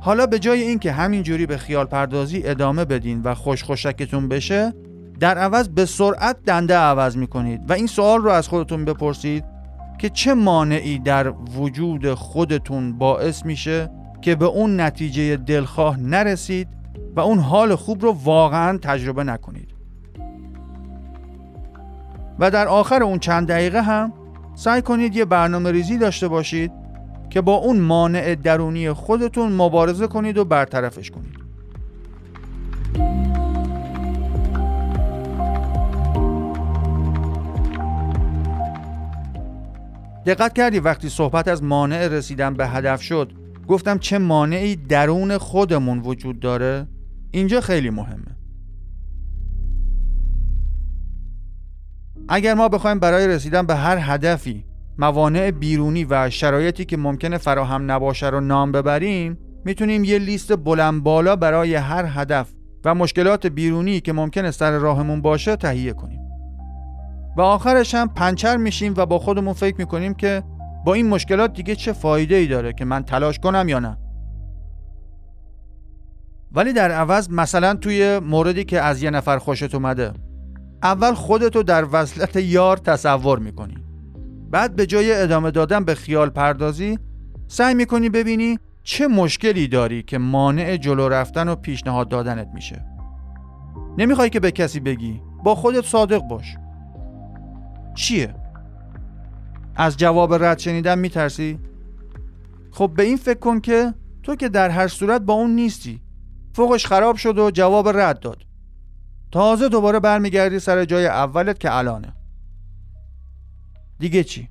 حالا 0.00 0.26
به 0.26 0.38
جای 0.38 0.62
اینکه 0.62 0.92
همینجوری 0.92 1.46
به 1.46 1.56
خیال 1.56 1.86
پردازی 1.86 2.42
ادامه 2.44 2.84
بدین 2.84 3.22
و 3.22 3.34
خوش 3.34 3.64
خوشکتون 3.64 4.28
بشه 4.28 4.72
در 5.20 5.38
عوض 5.38 5.68
به 5.68 5.84
سرعت 5.86 6.36
دنده 6.42 6.76
عوض 6.76 7.16
می‌کنید 7.16 7.70
و 7.70 7.72
این 7.72 7.86
سوال 7.86 8.22
رو 8.22 8.30
از 8.30 8.48
خودتون 8.48 8.84
بپرسید 8.84 9.44
که 9.98 10.08
چه 10.08 10.34
مانعی 10.34 10.98
در 10.98 11.28
وجود 11.30 12.14
خودتون 12.14 12.98
باعث 12.98 13.46
میشه 13.46 13.90
که 14.22 14.34
به 14.34 14.44
اون 14.44 14.80
نتیجه 14.80 15.36
دلخواه 15.36 16.00
نرسید 16.00 16.68
و 17.16 17.20
اون 17.20 17.38
حال 17.38 17.74
خوب 17.74 18.02
رو 18.02 18.16
واقعا 18.24 18.78
تجربه 18.78 19.24
نکنید. 19.24 19.74
و 22.38 22.50
در 22.50 22.68
آخر 22.68 23.02
اون 23.02 23.18
چند 23.18 23.48
دقیقه 23.48 23.82
هم 23.82 24.12
سعی 24.54 24.82
کنید 24.82 25.16
یه 25.16 25.24
برنامه 25.24 25.72
ریزی 25.72 25.98
داشته 25.98 26.28
باشید 26.28 26.72
که 27.30 27.40
با 27.40 27.54
اون 27.54 27.80
مانع 27.80 28.34
درونی 28.34 28.92
خودتون 28.92 29.52
مبارزه 29.52 30.06
کنید 30.06 30.38
و 30.38 30.44
برطرفش 30.44 31.10
کنید. 31.10 31.44
دقت 40.26 40.52
کردی 40.52 40.78
وقتی 40.78 41.08
صحبت 41.08 41.48
از 41.48 41.62
مانع 41.62 42.08
رسیدن 42.08 42.54
به 42.54 42.66
هدف 42.66 43.02
شد 43.02 43.32
گفتم 43.68 43.98
چه 43.98 44.18
مانعی 44.18 44.76
درون 44.76 45.38
خودمون 45.38 45.98
وجود 45.98 46.40
داره؟ 46.40 46.86
اینجا 47.30 47.60
خیلی 47.60 47.90
مهمه. 47.90 48.36
اگر 52.28 52.54
ما 52.54 52.68
بخوایم 52.68 52.98
برای 52.98 53.28
رسیدن 53.28 53.66
به 53.66 53.74
هر 53.74 53.98
هدفی 54.00 54.64
موانع 54.98 55.50
بیرونی 55.50 56.04
و 56.04 56.30
شرایطی 56.30 56.84
که 56.84 56.96
ممکنه 56.96 57.38
فراهم 57.38 57.90
نباشه 57.90 58.28
رو 58.28 58.40
نام 58.40 58.72
ببریم 58.72 59.38
می‌تونیم 59.64 60.04
یه 60.04 60.18
لیست 60.18 60.56
بلند 60.56 61.02
بالا 61.02 61.36
برای 61.36 61.74
هر 61.74 62.04
هدف 62.08 62.52
و 62.84 62.94
مشکلات 62.94 63.46
بیرونی 63.46 64.00
که 64.00 64.12
ممکنه 64.12 64.50
سر 64.50 64.78
راهمون 64.78 65.22
باشه 65.22 65.56
تهیه 65.56 65.92
کنیم. 65.92 66.23
و 67.36 67.40
آخرش 67.40 67.94
هم 67.94 68.08
پنچر 68.08 68.56
میشیم 68.56 68.94
و 68.96 69.06
با 69.06 69.18
خودمون 69.18 69.54
فکر 69.54 69.76
می‌کنیم 69.78 70.14
که 70.14 70.42
با 70.84 70.94
این 70.94 71.08
مشکلات 71.08 71.52
دیگه 71.52 71.74
چه 71.74 71.92
فایده 71.92 72.34
ای 72.34 72.46
داره 72.46 72.72
که 72.72 72.84
من 72.84 73.02
تلاش 73.02 73.38
کنم 73.38 73.68
یا 73.68 73.78
نه. 73.78 73.98
ولی 76.52 76.72
در 76.72 76.90
عوض 76.90 77.30
مثلا 77.30 77.74
توی 77.74 78.18
موردی 78.18 78.64
که 78.64 78.80
از 78.80 79.02
یه 79.02 79.10
نفر 79.10 79.38
خوشت 79.38 79.74
اومده 79.74 80.12
اول 80.82 81.14
خودتو 81.14 81.62
در 81.62 81.86
وصلت 81.92 82.36
یار 82.36 82.76
تصور 82.76 83.38
می‌کنی. 83.38 83.76
بعد 84.50 84.76
به 84.76 84.86
جای 84.86 85.22
ادامه 85.22 85.50
دادن 85.50 85.84
به 85.84 85.94
خیال 85.94 86.30
پردازی 86.30 86.98
سعی 87.46 87.74
می‌کنی 87.74 88.08
ببینی 88.08 88.58
چه 88.82 89.08
مشکلی 89.08 89.68
داری 89.68 90.02
که 90.02 90.18
مانع 90.18 90.76
جلو 90.76 91.08
رفتن 91.08 91.48
و 91.48 91.54
پیشنهاد 91.54 92.08
دادنت 92.08 92.48
میشه. 92.54 92.84
نمی‌خوای 93.98 94.30
که 94.30 94.40
به 94.40 94.50
کسی 94.50 94.80
بگی 94.80 95.22
با 95.44 95.54
خودت 95.54 95.84
صادق 95.84 96.18
باش. 96.18 96.56
چیه؟ 97.94 98.34
از 99.76 99.96
جواب 99.96 100.44
رد 100.44 100.58
شنیدن 100.58 100.98
میترسی؟ 100.98 101.58
خب 102.70 102.92
به 102.96 103.02
این 103.02 103.16
فکر 103.16 103.38
کن 103.38 103.60
که 103.60 103.94
تو 104.22 104.36
که 104.36 104.48
در 104.48 104.70
هر 104.70 104.88
صورت 104.88 105.20
با 105.20 105.32
اون 105.32 105.50
نیستی 105.50 106.02
فوقش 106.52 106.86
خراب 106.86 107.16
شد 107.16 107.38
و 107.38 107.50
جواب 107.50 107.88
رد 107.88 108.20
داد 108.20 108.46
تازه 109.32 109.68
دوباره 109.68 110.00
برمیگردی 110.00 110.58
سر 110.58 110.84
جای 110.84 111.06
اولت 111.06 111.60
که 111.60 111.76
الانه 111.76 112.12
دیگه 113.98 114.24
چی؟ 114.24 114.48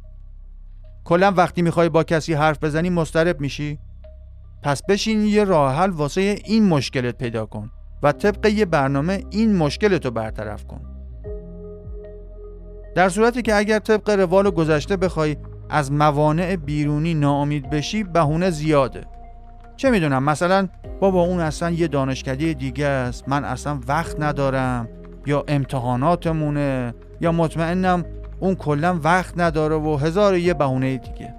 کلا 1.03 1.32
وقتی 1.32 1.62
می‌خوای 1.62 1.89
با 1.89 2.03
کسی 2.03 2.34
حرف 2.34 2.63
بزنی 2.63 2.89
مسترب 2.89 3.41
میشی؟ 3.41 3.79
پس 4.63 4.84
بشین 4.89 5.21
یه 5.21 5.43
راه 5.43 5.75
حل 5.75 5.89
واسه 5.89 6.21
این 6.45 6.67
مشکلت 6.67 7.17
پیدا 7.17 7.45
کن 7.45 7.71
و 8.03 8.12
طبق 8.12 8.45
یه 8.45 8.65
برنامه 8.65 9.23
این 9.29 9.56
مشکلتو 9.56 10.12
برطرف 10.12 10.67
کن 10.67 10.92
در 12.95 13.10
صورتی 13.10 13.41
که 13.41 13.56
اگر 13.56 13.79
طبق 13.79 14.10
روال 14.10 14.49
گذشته 14.49 14.97
بخوای 14.97 15.38
از 15.69 15.91
موانع 15.91 16.56
بیرونی 16.56 17.13
ناامید 17.13 17.69
بشی 17.69 18.03
بهونه 18.03 18.49
زیاده. 18.49 19.01
چه 19.77 19.91
می‌دونم؟ 19.91 20.23
مثلا 20.23 20.67
بابا 20.99 21.21
اون 21.21 21.39
اصلا 21.39 21.69
یه 21.69 21.88
دانشکده 21.88 22.53
دیگه 22.53 22.86
است. 22.86 23.29
من 23.29 23.45
اصلا 23.45 23.79
وقت 23.88 24.19
ندارم. 24.19 24.88
یا 25.25 25.43
امتحاناتمونه. 25.47 26.93
یا 27.21 27.32
مطمئنم 27.32 28.06
اون 28.39 28.56
کلا 28.56 28.99
وقت 29.03 29.34
نداره 29.38 29.75
و 29.75 29.97
هزار 29.97 30.38
یه 30.38 30.53
بهونه 30.53 30.97
دیگه. 30.97 31.34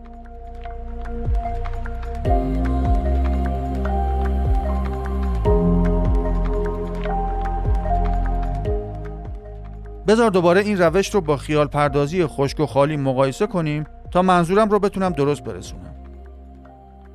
بذار 10.06 10.30
دوباره 10.30 10.60
این 10.60 10.78
روش 10.78 11.14
رو 11.14 11.20
با 11.20 11.36
خیال 11.36 11.66
پردازی 11.66 12.26
خشک 12.26 12.60
و 12.60 12.66
خالی 12.66 12.96
مقایسه 12.96 13.46
کنیم 13.46 13.84
تا 14.10 14.22
منظورم 14.22 14.68
رو 14.68 14.78
بتونم 14.78 15.10
درست 15.12 15.44
برسونم. 15.44 15.94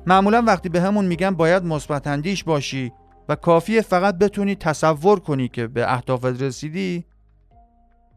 معمولا 0.06 0.42
وقتی 0.46 0.68
به 0.68 0.80
همون 0.80 1.04
میگن 1.04 1.30
باید 1.30 1.64
مثبت 1.64 2.44
باشی 2.46 2.92
و 3.28 3.34
کافیه 3.34 3.80
فقط 3.80 4.18
بتونی 4.18 4.54
تصور 4.54 5.20
کنی 5.20 5.48
که 5.48 5.66
به 5.66 5.92
اهدافت 5.92 6.42
رسیدی 6.42 7.04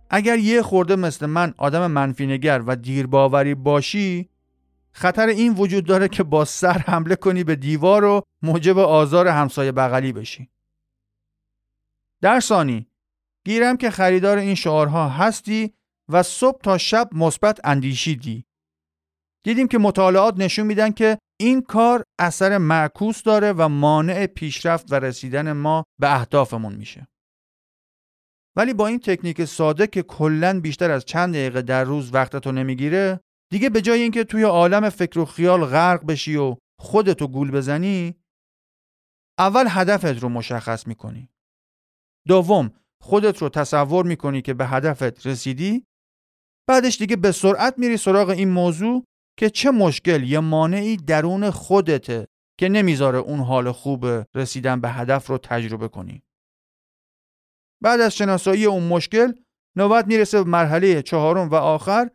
اگر 0.09 0.37
یه 0.37 0.61
خورده 0.61 0.95
مثل 0.95 1.25
من 1.25 1.53
آدم 1.57 1.91
منفی 1.91 2.27
نگر 2.27 2.61
و 2.67 2.75
دیرباوری 2.75 3.55
باشی 3.55 4.29
خطر 4.91 5.27
این 5.27 5.53
وجود 5.53 5.85
داره 5.85 6.07
که 6.07 6.23
با 6.23 6.45
سر 6.45 6.77
حمله 6.77 7.15
کنی 7.15 7.43
به 7.43 7.55
دیوار 7.55 8.03
و 8.03 8.21
موجب 8.41 8.77
آزار 8.77 9.27
همسایه 9.27 9.71
بغلی 9.71 10.13
بشی. 10.13 10.49
در 12.21 12.39
ثانی 12.39 12.87
گیرم 13.45 13.77
که 13.77 13.89
خریدار 13.89 14.37
این 14.37 14.55
شعارها 14.55 15.09
هستی 15.09 15.73
و 16.11 16.23
صبح 16.23 16.61
تا 16.61 16.77
شب 16.77 17.09
مثبت 17.11 17.59
اندیشیدی. 17.63 18.45
دیدیم 19.45 19.67
که 19.67 19.77
مطالعات 19.77 20.37
نشون 20.37 20.65
میدن 20.65 20.91
که 20.91 21.17
این 21.39 21.61
کار 21.61 22.03
اثر 22.19 22.57
معکوس 22.57 23.23
داره 23.23 23.53
و 23.53 23.67
مانع 23.67 24.25
پیشرفت 24.25 24.91
و 24.91 24.95
رسیدن 24.95 25.51
ما 25.51 25.83
به 26.01 26.15
اهدافمون 26.15 26.75
میشه. 26.75 27.07
ولی 28.55 28.73
با 28.73 28.87
این 28.87 28.99
تکنیک 28.99 29.45
ساده 29.45 29.87
که 29.87 30.03
کلا 30.03 30.59
بیشتر 30.59 30.91
از 30.91 31.05
چند 31.05 31.33
دقیقه 31.33 31.61
در 31.61 31.83
روز 31.83 32.13
وقتتو 32.13 32.51
نمی‌گیره 32.51 33.19
دیگه 33.51 33.69
به 33.69 33.81
جای 33.81 34.01
اینکه 34.01 34.23
توی 34.23 34.43
عالم 34.43 34.89
فکر 34.89 35.19
و 35.19 35.25
خیال 35.25 35.65
غرق 35.65 36.05
بشی 36.05 36.35
و 36.35 36.55
خودتو 36.79 37.27
گول 37.27 37.51
بزنی 37.51 38.15
اول 39.39 39.65
هدفت 39.69 40.05
رو 40.05 40.29
مشخص 40.29 40.87
می‌کنی 40.87 41.29
دوم 42.27 42.73
خودت 43.03 43.37
رو 43.37 43.49
تصور 43.49 44.05
می‌کنی 44.05 44.41
که 44.41 44.53
به 44.53 44.67
هدفت 44.67 45.27
رسیدی؟ 45.27 45.85
بعدش 46.69 46.97
دیگه 46.97 47.15
به 47.15 47.31
سرعت 47.31 47.73
میری 47.77 47.97
سراغ 47.97 48.29
این 48.29 48.49
موضوع 48.49 49.03
که 49.39 49.49
چه 49.49 49.71
مشکل 49.71 50.23
یا 50.23 50.41
مانعی 50.41 50.97
درون 50.97 51.49
خودته 51.49 52.27
که 52.59 52.69
نمی‌ذاره 52.69 53.17
اون 53.17 53.39
حال 53.39 53.71
خوب 53.71 54.05
رسیدن 54.35 54.81
به 54.81 54.89
هدف 54.89 55.27
رو 55.27 55.37
تجربه 55.37 55.87
کنی. 55.87 56.23
بعد 57.83 58.01
از 58.01 58.15
شناسایی 58.15 58.65
اون 58.65 58.87
مشکل 58.87 59.33
نوبت 59.77 60.07
می‌رسه 60.07 60.43
به 60.43 60.49
مرحله 60.49 61.01
چهارم 61.01 61.49
و 61.49 61.55
آخر 61.55 62.09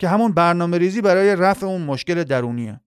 که 0.00 0.08
همون 0.08 0.32
برنامه 0.32 0.78
ریزی 0.78 1.00
برای 1.00 1.36
رفع 1.36 1.66
اون 1.66 1.82
مشکل 1.82 2.24
درونیه. 2.24 2.80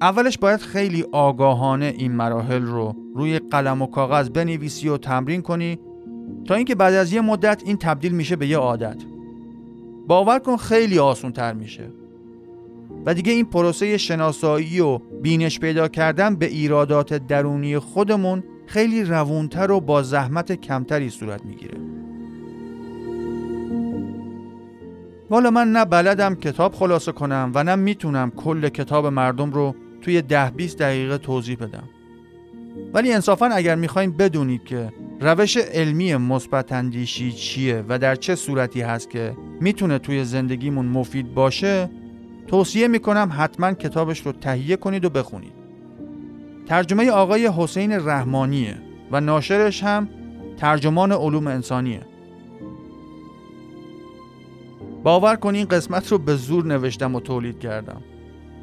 اولش 0.00 0.38
باید 0.38 0.60
خیلی 0.60 1.04
آگاهانه 1.12 1.94
این 1.98 2.12
مراحل 2.12 2.62
رو 2.62 2.96
روی 3.14 3.38
قلم 3.38 3.82
و 3.82 3.86
کاغذ 3.86 4.28
بنویسی 4.28 4.88
و 4.88 4.96
تمرین 4.96 5.42
کنی 5.42 5.78
تا 6.44 6.54
اینکه 6.54 6.74
بعد 6.74 6.94
از 6.94 7.12
یه 7.12 7.20
مدت 7.20 7.62
این 7.66 7.76
تبدیل 7.76 8.12
میشه 8.12 8.36
به 8.36 8.46
یه 8.46 8.56
عادت. 8.56 8.96
باور 10.06 10.38
کن 10.38 10.56
خیلی 10.56 10.98
آسون 10.98 11.32
تر 11.32 11.52
میشه. 11.52 11.90
و 13.06 13.14
دیگه 13.14 13.32
این 13.32 13.44
پروسه 13.44 13.98
شناسایی 13.98 14.80
و 14.80 14.98
بینش 14.98 15.60
پیدا 15.60 15.88
کردن 15.88 16.36
به 16.36 16.46
ایرادات 16.46 17.14
درونی 17.14 17.78
خودمون 17.78 18.44
خیلی 18.66 19.04
روونتر 19.04 19.70
و 19.70 19.80
با 19.80 20.02
زحمت 20.02 20.52
کمتری 20.52 21.10
صورت 21.10 21.44
می‌گیره. 21.44 21.78
والا 25.30 25.50
من 25.50 25.72
نه 25.72 25.84
بلدم 25.84 26.34
کتاب 26.34 26.74
خلاصه 26.74 27.12
کنم 27.12 27.52
و 27.54 27.64
نه 27.64 27.74
می‌تونم 27.74 28.30
کل 28.30 28.68
کتاب 28.68 29.06
مردم 29.06 29.50
رو 29.50 29.74
توی 30.00 30.22
ده 30.22 30.50
20 30.50 30.78
دقیقه 30.78 31.18
توضیح 31.18 31.56
بدم. 31.56 31.88
ولی 32.94 33.12
انصافا 33.12 33.46
اگر 33.46 33.74
می‌خوایم 33.74 34.12
بدونید 34.12 34.64
که 34.64 34.92
روش 35.20 35.56
علمی 35.56 36.16
مثبت 36.16 36.72
اندیشی 36.72 37.32
چیه 37.32 37.84
و 37.88 37.98
در 37.98 38.14
چه 38.14 38.34
صورتی 38.34 38.80
هست 38.80 39.10
که 39.10 39.36
می‌تونه 39.60 39.98
توی 39.98 40.24
زندگیمون 40.24 40.86
مفید 40.86 41.34
باشه 41.34 41.90
توصیه 42.46 42.88
می‌کنم 42.88 43.32
حتما 43.38 43.72
کتابش 43.72 44.20
رو 44.26 44.32
تهیه 44.32 44.76
کنید 44.76 45.04
و 45.04 45.10
بخونید. 45.10 45.52
ترجمه 46.66 47.10
آقای 47.10 47.50
حسین 47.56 47.92
رحمانیه 47.92 48.78
و 49.10 49.20
ناشرش 49.20 49.84
هم 49.84 50.08
ترجمان 50.56 51.12
علوم 51.12 51.46
انسانیه. 51.46 52.00
باور 55.02 55.36
کن 55.36 55.54
این 55.54 55.66
قسمت 55.66 56.12
رو 56.12 56.18
به 56.18 56.34
زور 56.34 56.66
نوشتم 56.66 57.14
و 57.14 57.20
تولید 57.20 57.58
کردم. 57.58 58.02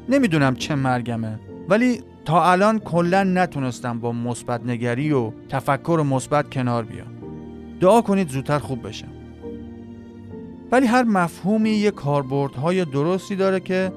نمی‌دونم 0.08 0.54
چه 0.54 0.74
مرگمه 0.74 1.38
ولی 1.68 2.00
تا 2.24 2.50
الان 2.50 2.78
کلا 2.78 3.24
نتونستم 3.24 4.00
با 4.00 4.12
مثبت 4.12 4.64
نگری 4.66 5.12
و 5.12 5.32
تفکر 5.48 6.04
مثبت 6.10 6.50
کنار 6.50 6.84
بیام. 6.84 7.06
دعا 7.80 8.00
کنید 8.00 8.28
زودتر 8.28 8.58
خوب 8.58 8.88
بشم. 8.88 9.08
ولی 10.72 10.86
هر 10.86 11.02
مفهومی 11.02 11.70
یه 11.70 11.90
کاربردهای 11.90 12.84
درستی 12.84 13.36
داره 13.36 13.60
که 13.60 13.92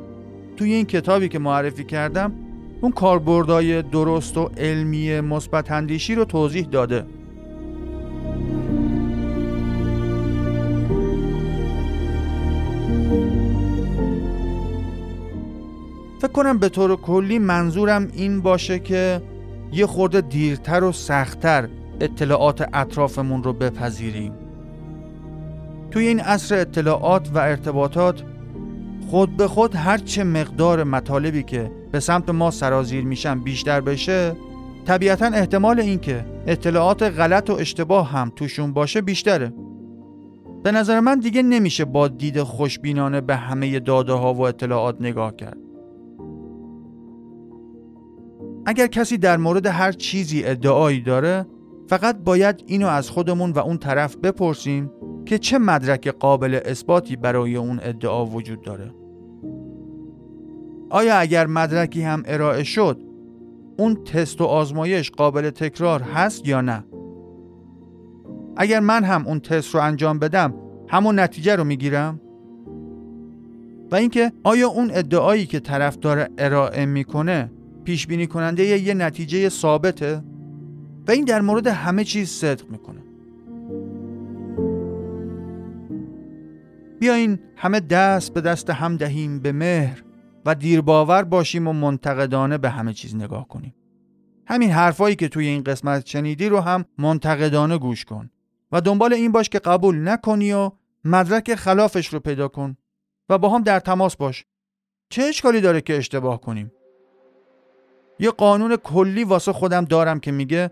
توی 0.58 0.74
این 0.74 0.86
کتابی 0.86 1.30
که 1.30 1.40
معرفی 1.40 1.84
کردم 1.84 2.34
اون 2.82 2.92
کاربردهای 2.92 3.82
درست 3.82 4.38
و 4.38 4.52
علمی 4.58 5.22
مثبت 5.22 5.72
اندیشی 5.72 6.16
رو 6.16 6.26
توضیح 6.26 6.66
داده. 6.66 7.06
فکر 16.22 16.32
کنم 16.32 16.58
به 16.58 16.70
طور 16.70 16.96
کلی 16.96 17.40
منظورم 17.40 18.08
این 18.14 18.42
باشه 18.42 18.80
که 18.80 19.22
یه 19.74 19.86
خورده 19.86 20.22
دیرتر 20.22 20.84
و 20.84 20.92
سختتر 20.92 21.70
اطلاعات 22.02 22.70
اطرافمون 22.74 23.44
رو 23.44 23.54
بپذیریم. 23.54 24.34
توی 25.92 26.08
این 26.08 26.20
عصر 26.20 26.56
اطلاعات 26.56 27.30
و 27.34 27.38
ارتباطات 27.38 28.24
خود 29.10 29.38
به 29.38 29.48
خود 29.48 29.76
هرچه 29.76 30.24
مقدار 30.24 30.84
مطالبی 30.84 31.44
که 31.44 31.72
به 31.92 32.00
سمت 32.00 32.30
ما 32.30 32.52
سرازیر 32.52 33.04
میشن 33.04 33.40
بیشتر 33.40 33.82
بشه 33.82 34.36
طبیعتا 34.86 35.26
احتمال 35.26 35.80
اینکه 35.80 36.26
اطلاعات 36.48 37.04
غلط 37.04 37.50
و 37.50 37.54
اشتباه 37.54 38.12
هم 38.12 38.32
توشون 38.36 38.74
باشه 38.74 39.02
بیشتره. 39.02 39.54
به 40.64 40.72
نظر 40.72 41.00
من 41.00 41.20
دیگه 41.20 41.42
نمیشه 41.42 41.86
با 41.86 42.08
دید 42.08 42.44
خوشبینانه 42.44 43.22
به 43.22 43.36
همه 43.36 43.80
داده 43.80 44.14
ها 44.14 44.34
و 44.34 44.42
اطلاعات 44.42 44.96
نگاه 45.00 45.36
کرد. 45.36 45.71
اگر 48.66 48.88
کسی 48.88 49.18
در 49.18 49.38
مورد 49.38 49.66
هر 49.66 49.92
چیزی 49.92 50.44
ادعایی 50.44 51.02
داره 51.02 51.46
فقط 51.88 52.18
باید 52.18 52.64
اینو 52.66 52.88
از 52.88 53.10
خودمون 53.10 53.52
و 53.52 53.60
اون 53.60 53.78
طرف 53.78 54.16
بپرسیم 54.16 54.92
که 55.26 55.38
چه 55.38 55.58
مدرک 55.58 56.08
قابل 56.08 56.60
اثباتی 56.66 57.16
برای 57.16 57.56
اون 57.56 57.80
ادعا 57.84 58.26
وجود 58.26 58.62
داره. 58.62 58.92
آیا 60.90 61.16
اگر 61.16 61.48
مدرکی 61.48 62.02
هم 62.02 62.24
ارائه 62.26 62.64
شد 62.64 63.02
اون 63.78 64.04
تست 64.04 64.42
و 64.42 64.44
آزمایش 64.44 65.12
قابل 65.12 65.50
تکرار 65.50 66.02
هست 66.02 66.48
یا 66.48 66.62
نه؟ 66.62 66.84
اگر 68.58 68.80
من 68.80 69.04
هم 69.04 69.28
اون 69.28 69.40
تست 69.40 69.76
رو 69.76 69.82
انجام 69.82 70.20
بدم 70.20 70.54
همون 70.88 71.20
نتیجه 71.20 71.56
رو 71.56 71.64
می‌گیرم؟ 71.64 72.22
و 73.92 73.96
اینکه 73.96 74.32
آیا 74.44 74.70
اون 74.70 74.92
ادعایی 74.94 75.46
که 75.46 75.60
طرف 75.60 75.98
داره 75.98 76.30
ارائه 76.38 76.86
می‌کنه 76.86 77.52
پیش 77.84 78.08
بینی 78.08 78.28
کننده 78.28 78.64
یه 78.64 78.94
نتیجه 78.94 79.50
ثابته 79.50 80.24
و 81.08 81.12
این 81.12 81.26
در 81.26 81.42
مورد 81.42 81.68
همه 81.68 82.04
چیز 82.04 82.30
صدق 82.30 82.70
می‌کنه. 82.70 83.02
بیاین 87.00 87.40
همه 87.56 87.80
دست 87.80 88.34
به 88.34 88.42
دست 88.42 88.70
هم 88.70 88.98
دهیم 88.98 89.40
به 89.40 89.52
مهر 89.52 90.04
و 90.46 90.56
دیرباور 90.56 91.24
باشیم 91.24 91.68
و 91.68 91.74
منتقدانه 91.74 92.58
به 92.58 92.70
همه 92.70 92.94
چیز 92.94 93.16
نگاه 93.16 93.48
کنیم. 93.48 93.76
همین 94.48 94.70
حرفایی 94.70 95.16
که 95.16 95.28
توی 95.28 95.48
این 95.48 95.64
قسمت 95.64 96.08
شنیدی 96.08 96.50
رو 96.50 96.60
هم 96.60 96.86
منتقدانه 96.98 97.78
گوش 97.78 98.06
کن 98.06 98.30
و 98.72 98.82
دنبال 98.82 99.14
این 99.14 99.32
باش 99.32 99.50
که 99.50 99.60
قبول 99.60 100.10
نکنی 100.10 100.52
و 100.54 100.72
مدرک 101.06 101.56
خلافش 101.56 102.08
رو 102.08 102.20
پیدا 102.20 102.48
کن 102.48 102.78
و 103.30 103.38
با 103.38 103.50
هم 103.50 103.64
در 103.64 103.80
تماس 103.80 104.16
باش. 104.16 104.46
چه 105.10 105.24
اشکالی 105.24 105.62
داره 105.62 105.82
که 105.82 105.98
اشتباه 105.98 106.42
کنیم؟ 106.42 106.72
یه 108.22 108.32
قانون 108.32 108.76
کلی 108.76 109.24
واسه 109.24 109.54
خودم 109.54 109.86
دارم 109.86 110.20
که 110.20 110.32
میگه 110.32 110.72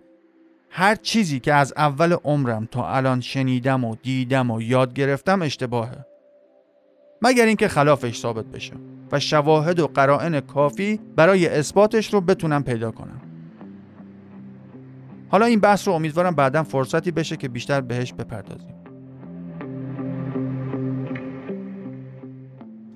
هر 0.69 0.95
چیزی 0.95 1.39
که 1.39 1.53
از 1.53 1.73
اول 1.77 2.13
عمرم 2.13 2.65
تا 2.65 2.89
الان 2.89 3.21
شنیدم 3.21 3.83
و 3.83 3.95
دیدم 3.95 4.51
و 4.51 4.61
یاد 4.61 4.93
گرفتم 4.93 5.41
اشتباهه. 5.41 6.05
مگر 7.21 7.45
اینکه 7.45 7.67
خلافش 7.67 8.19
ثابت 8.19 8.45
بشه 8.45 8.73
و 9.11 9.19
شواهد 9.19 9.79
و 9.79 9.87
قرائن 9.87 10.39
کافی 10.39 10.99
برای 11.15 11.47
اثباتش 11.47 12.13
رو 12.13 12.21
بتونم 12.21 12.63
پیدا 12.63 12.91
کنم. 12.91 13.21
حالا 15.29 15.45
این 15.45 15.59
بحث 15.59 15.87
رو 15.87 15.93
امیدوارم 15.93 16.35
بعدا 16.35 16.63
فرصتی 16.63 17.11
بشه 17.11 17.37
که 17.37 17.49
بیشتر 17.49 17.81
بهش 17.81 18.13
بپردازیم. 18.13 18.78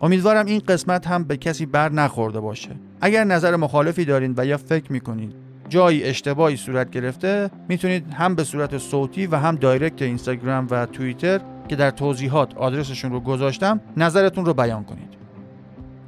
امیدوارم 0.04 0.46
این 0.46 0.60
قسمت 0.60 1.08
هم 1.08 1.24
به 1.24 1.38
کسی 1.38 1.66
بر 1.66 1.92
نخورده 1.92 2.39
باشه. 2.39 2.70
اگر 3.02 3.24
نظر 3.24 3.56
مخالفی 3.56 4.06
دارین 4.06 4.34
و 4.38 4.46
یا 4.46 4.58
فکر 4.58 4.92
می‌کنید 4.92 5.34
جایی 5.70 6.04
اشتباهی 6.04 6.58
صورت 6.58 6.89
گرفته 6.89 7.50
می‌تونید 7.70 8.13
هم 8.13 8.36
به 8.36 8.44
صورت 8.44 8.78
صوتی 8.78 9.28
و 9.28 9.36
هم 9.36 9.56
دایرکت 9.56 10.02
اینستاگرام 10.02 10.68
و 10.72 10.86
توییتر 10.86 11.42
که 11.68 11.76
در 11.76 11.92
توضیحات 11.92 12.58
آدرسشون 12.58 13.12
رو 13.12 13.20
گذاشتم 13.20 13.82
نظرتون 13.98 14.46
رو 14.46 14.54
بیان 14.54 14.84
کنید. 14.84 15.13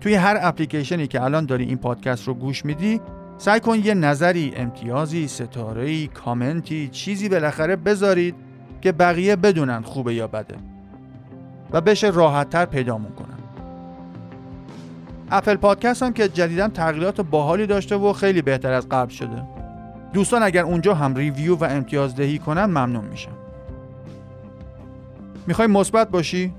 توی 0.01 0.13
هر 0.13 0.38
اپلیکیشنی 0.41 1.08
که 1.08 1.23
الان 1.23 1.45
داری 1.45 1.63
این 1.63 1.77
پادکست 1.77 2.27
رو 2.27 2.34
گوش 2.34 2.65
میدی 2.65 3.01
سعی 3.38 3.60
کن 3.60 3.75
یه 3.75 3.93
نظری 3.93 4.53
امتیازی 4.55 5.27
ستاره‌ای 5.27 6.08
کامنتی 6.08 6.88
چیزی 6.88 7.29
بالاخره 7.29 7.75
بذارید 7.75 8.36
که 8.81 8.91
بقیه 8.91 9.36
بدونن 9.36 9.81
خوبه 9.81 10.13
یا 10.13 10.27
بده 10.27 10.55
و 11.71 11.81
بشه 11.81 12.10
راحتتر 12.10 12.65
پیدامون 12.65 13.12
کنن. 13.12 13.35
اپل 15.31 15.55
پادکست 15.55 16.03
هم 16.03 16.13
که 16.13 16.27
جدیدا 16.29 16.67
تغییرات 16.67 17.21
باحالی 17.21 17.67
داشته 17.67 17.95
و 17.95 18.13
خیلی 18.13 18.41
بهتر 18.41 18.71
از 18.71 18.89
قبل 18.89 19.11
شده. 19.11 19.43
دوستان 20.13 20.43
اگر 20.43 20.63
اونجا 20.63 20.93
هم 20.93 21.15
ریویو 21.15 21.55
و 21.55 21.63
امتیازدهی 21.63 22.38
کنن 22.38 22.65
ممنون 22.65 23.05
میشم. 23.05 23.31
می‌خوای 25.47 25.67
مثبت 25.67 26.09
باشی؟ 26.09 26.53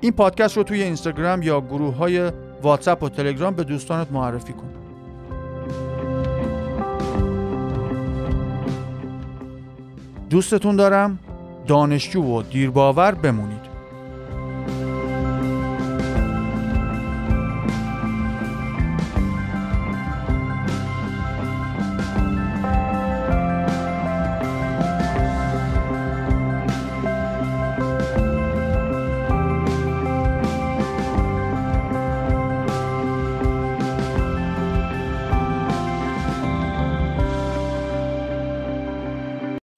این 0.00 0.12
پادکست 0.12 0.56
رو 0.56 0.62
توی 0.62 0.82
اینستاگرام 0.82 1.42
یا 1.42 1.60
گروه 1.60 1.96
های 1.96 2.30
واتساپ 2.62 3.02
و 3.02 3.08
تلگرام 3.08 3.54
به 3.54 3.64
دوستانت 3.64 4.12
معرفی 4.12 4.52
کن. 4.52 4.70
دوستتون 10.30 10.76
دارم. 10.76 11.18
دانشجو 11.66 12.22
و 12.22 12.42
دیرباور 12.42 13.14
بمونید. 13.14 13.63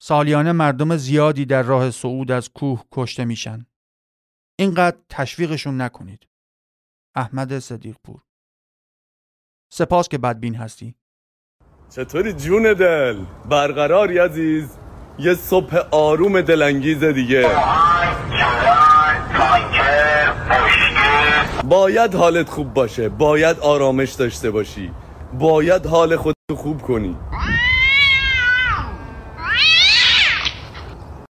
سالیانه 0.07 0.51
مردم 0.51 0.97
زیادی 0.97 1.45
در 1.45 1.63
راه 1.63 1.91
صعود 1.91 2.31
از 2.31 2.49
کوه 2.49 2.83
کشته 2.91 3.25
میشن. 3.25 3.65
اینقدر 4.59 4.97
تشویقشون 5.09 5.81
نکنید. 5.81 6.27
احمد 7.15 7.59
صدیق 7.59 7.95
پور 8.03 8.21
سپاس 9.73 10.07
که 10.07 10.17
بدبین 10.17 10.55
هستی. 10.55 10.95
چطوری 11.95 12.33
جون 12.33 12.73
دل؟ 12.73 13.17
برقراری 13.49 14.17
عزیز؟ 14.17 14.77
یه 15.19 15.33
صبح 15.33 15.77
آروم 15.91 16.41
دلانگیز 16.41 17.03
دیگه 17.03 17.49
باید 21.63 22.15
حالت 22.15 22.49
خوب 22.49 22.73
باشه 22.73 23.09
باید 23.09 23.59
آرامش 23.59 24.13
داشته 24.13 24.51
باشی 24.51 24.91
باید 25.39 25.85
حال 25.85 26.15
خودتو 26.15 26.55
خوب 26.55 26.81
کنی 26.81 27.15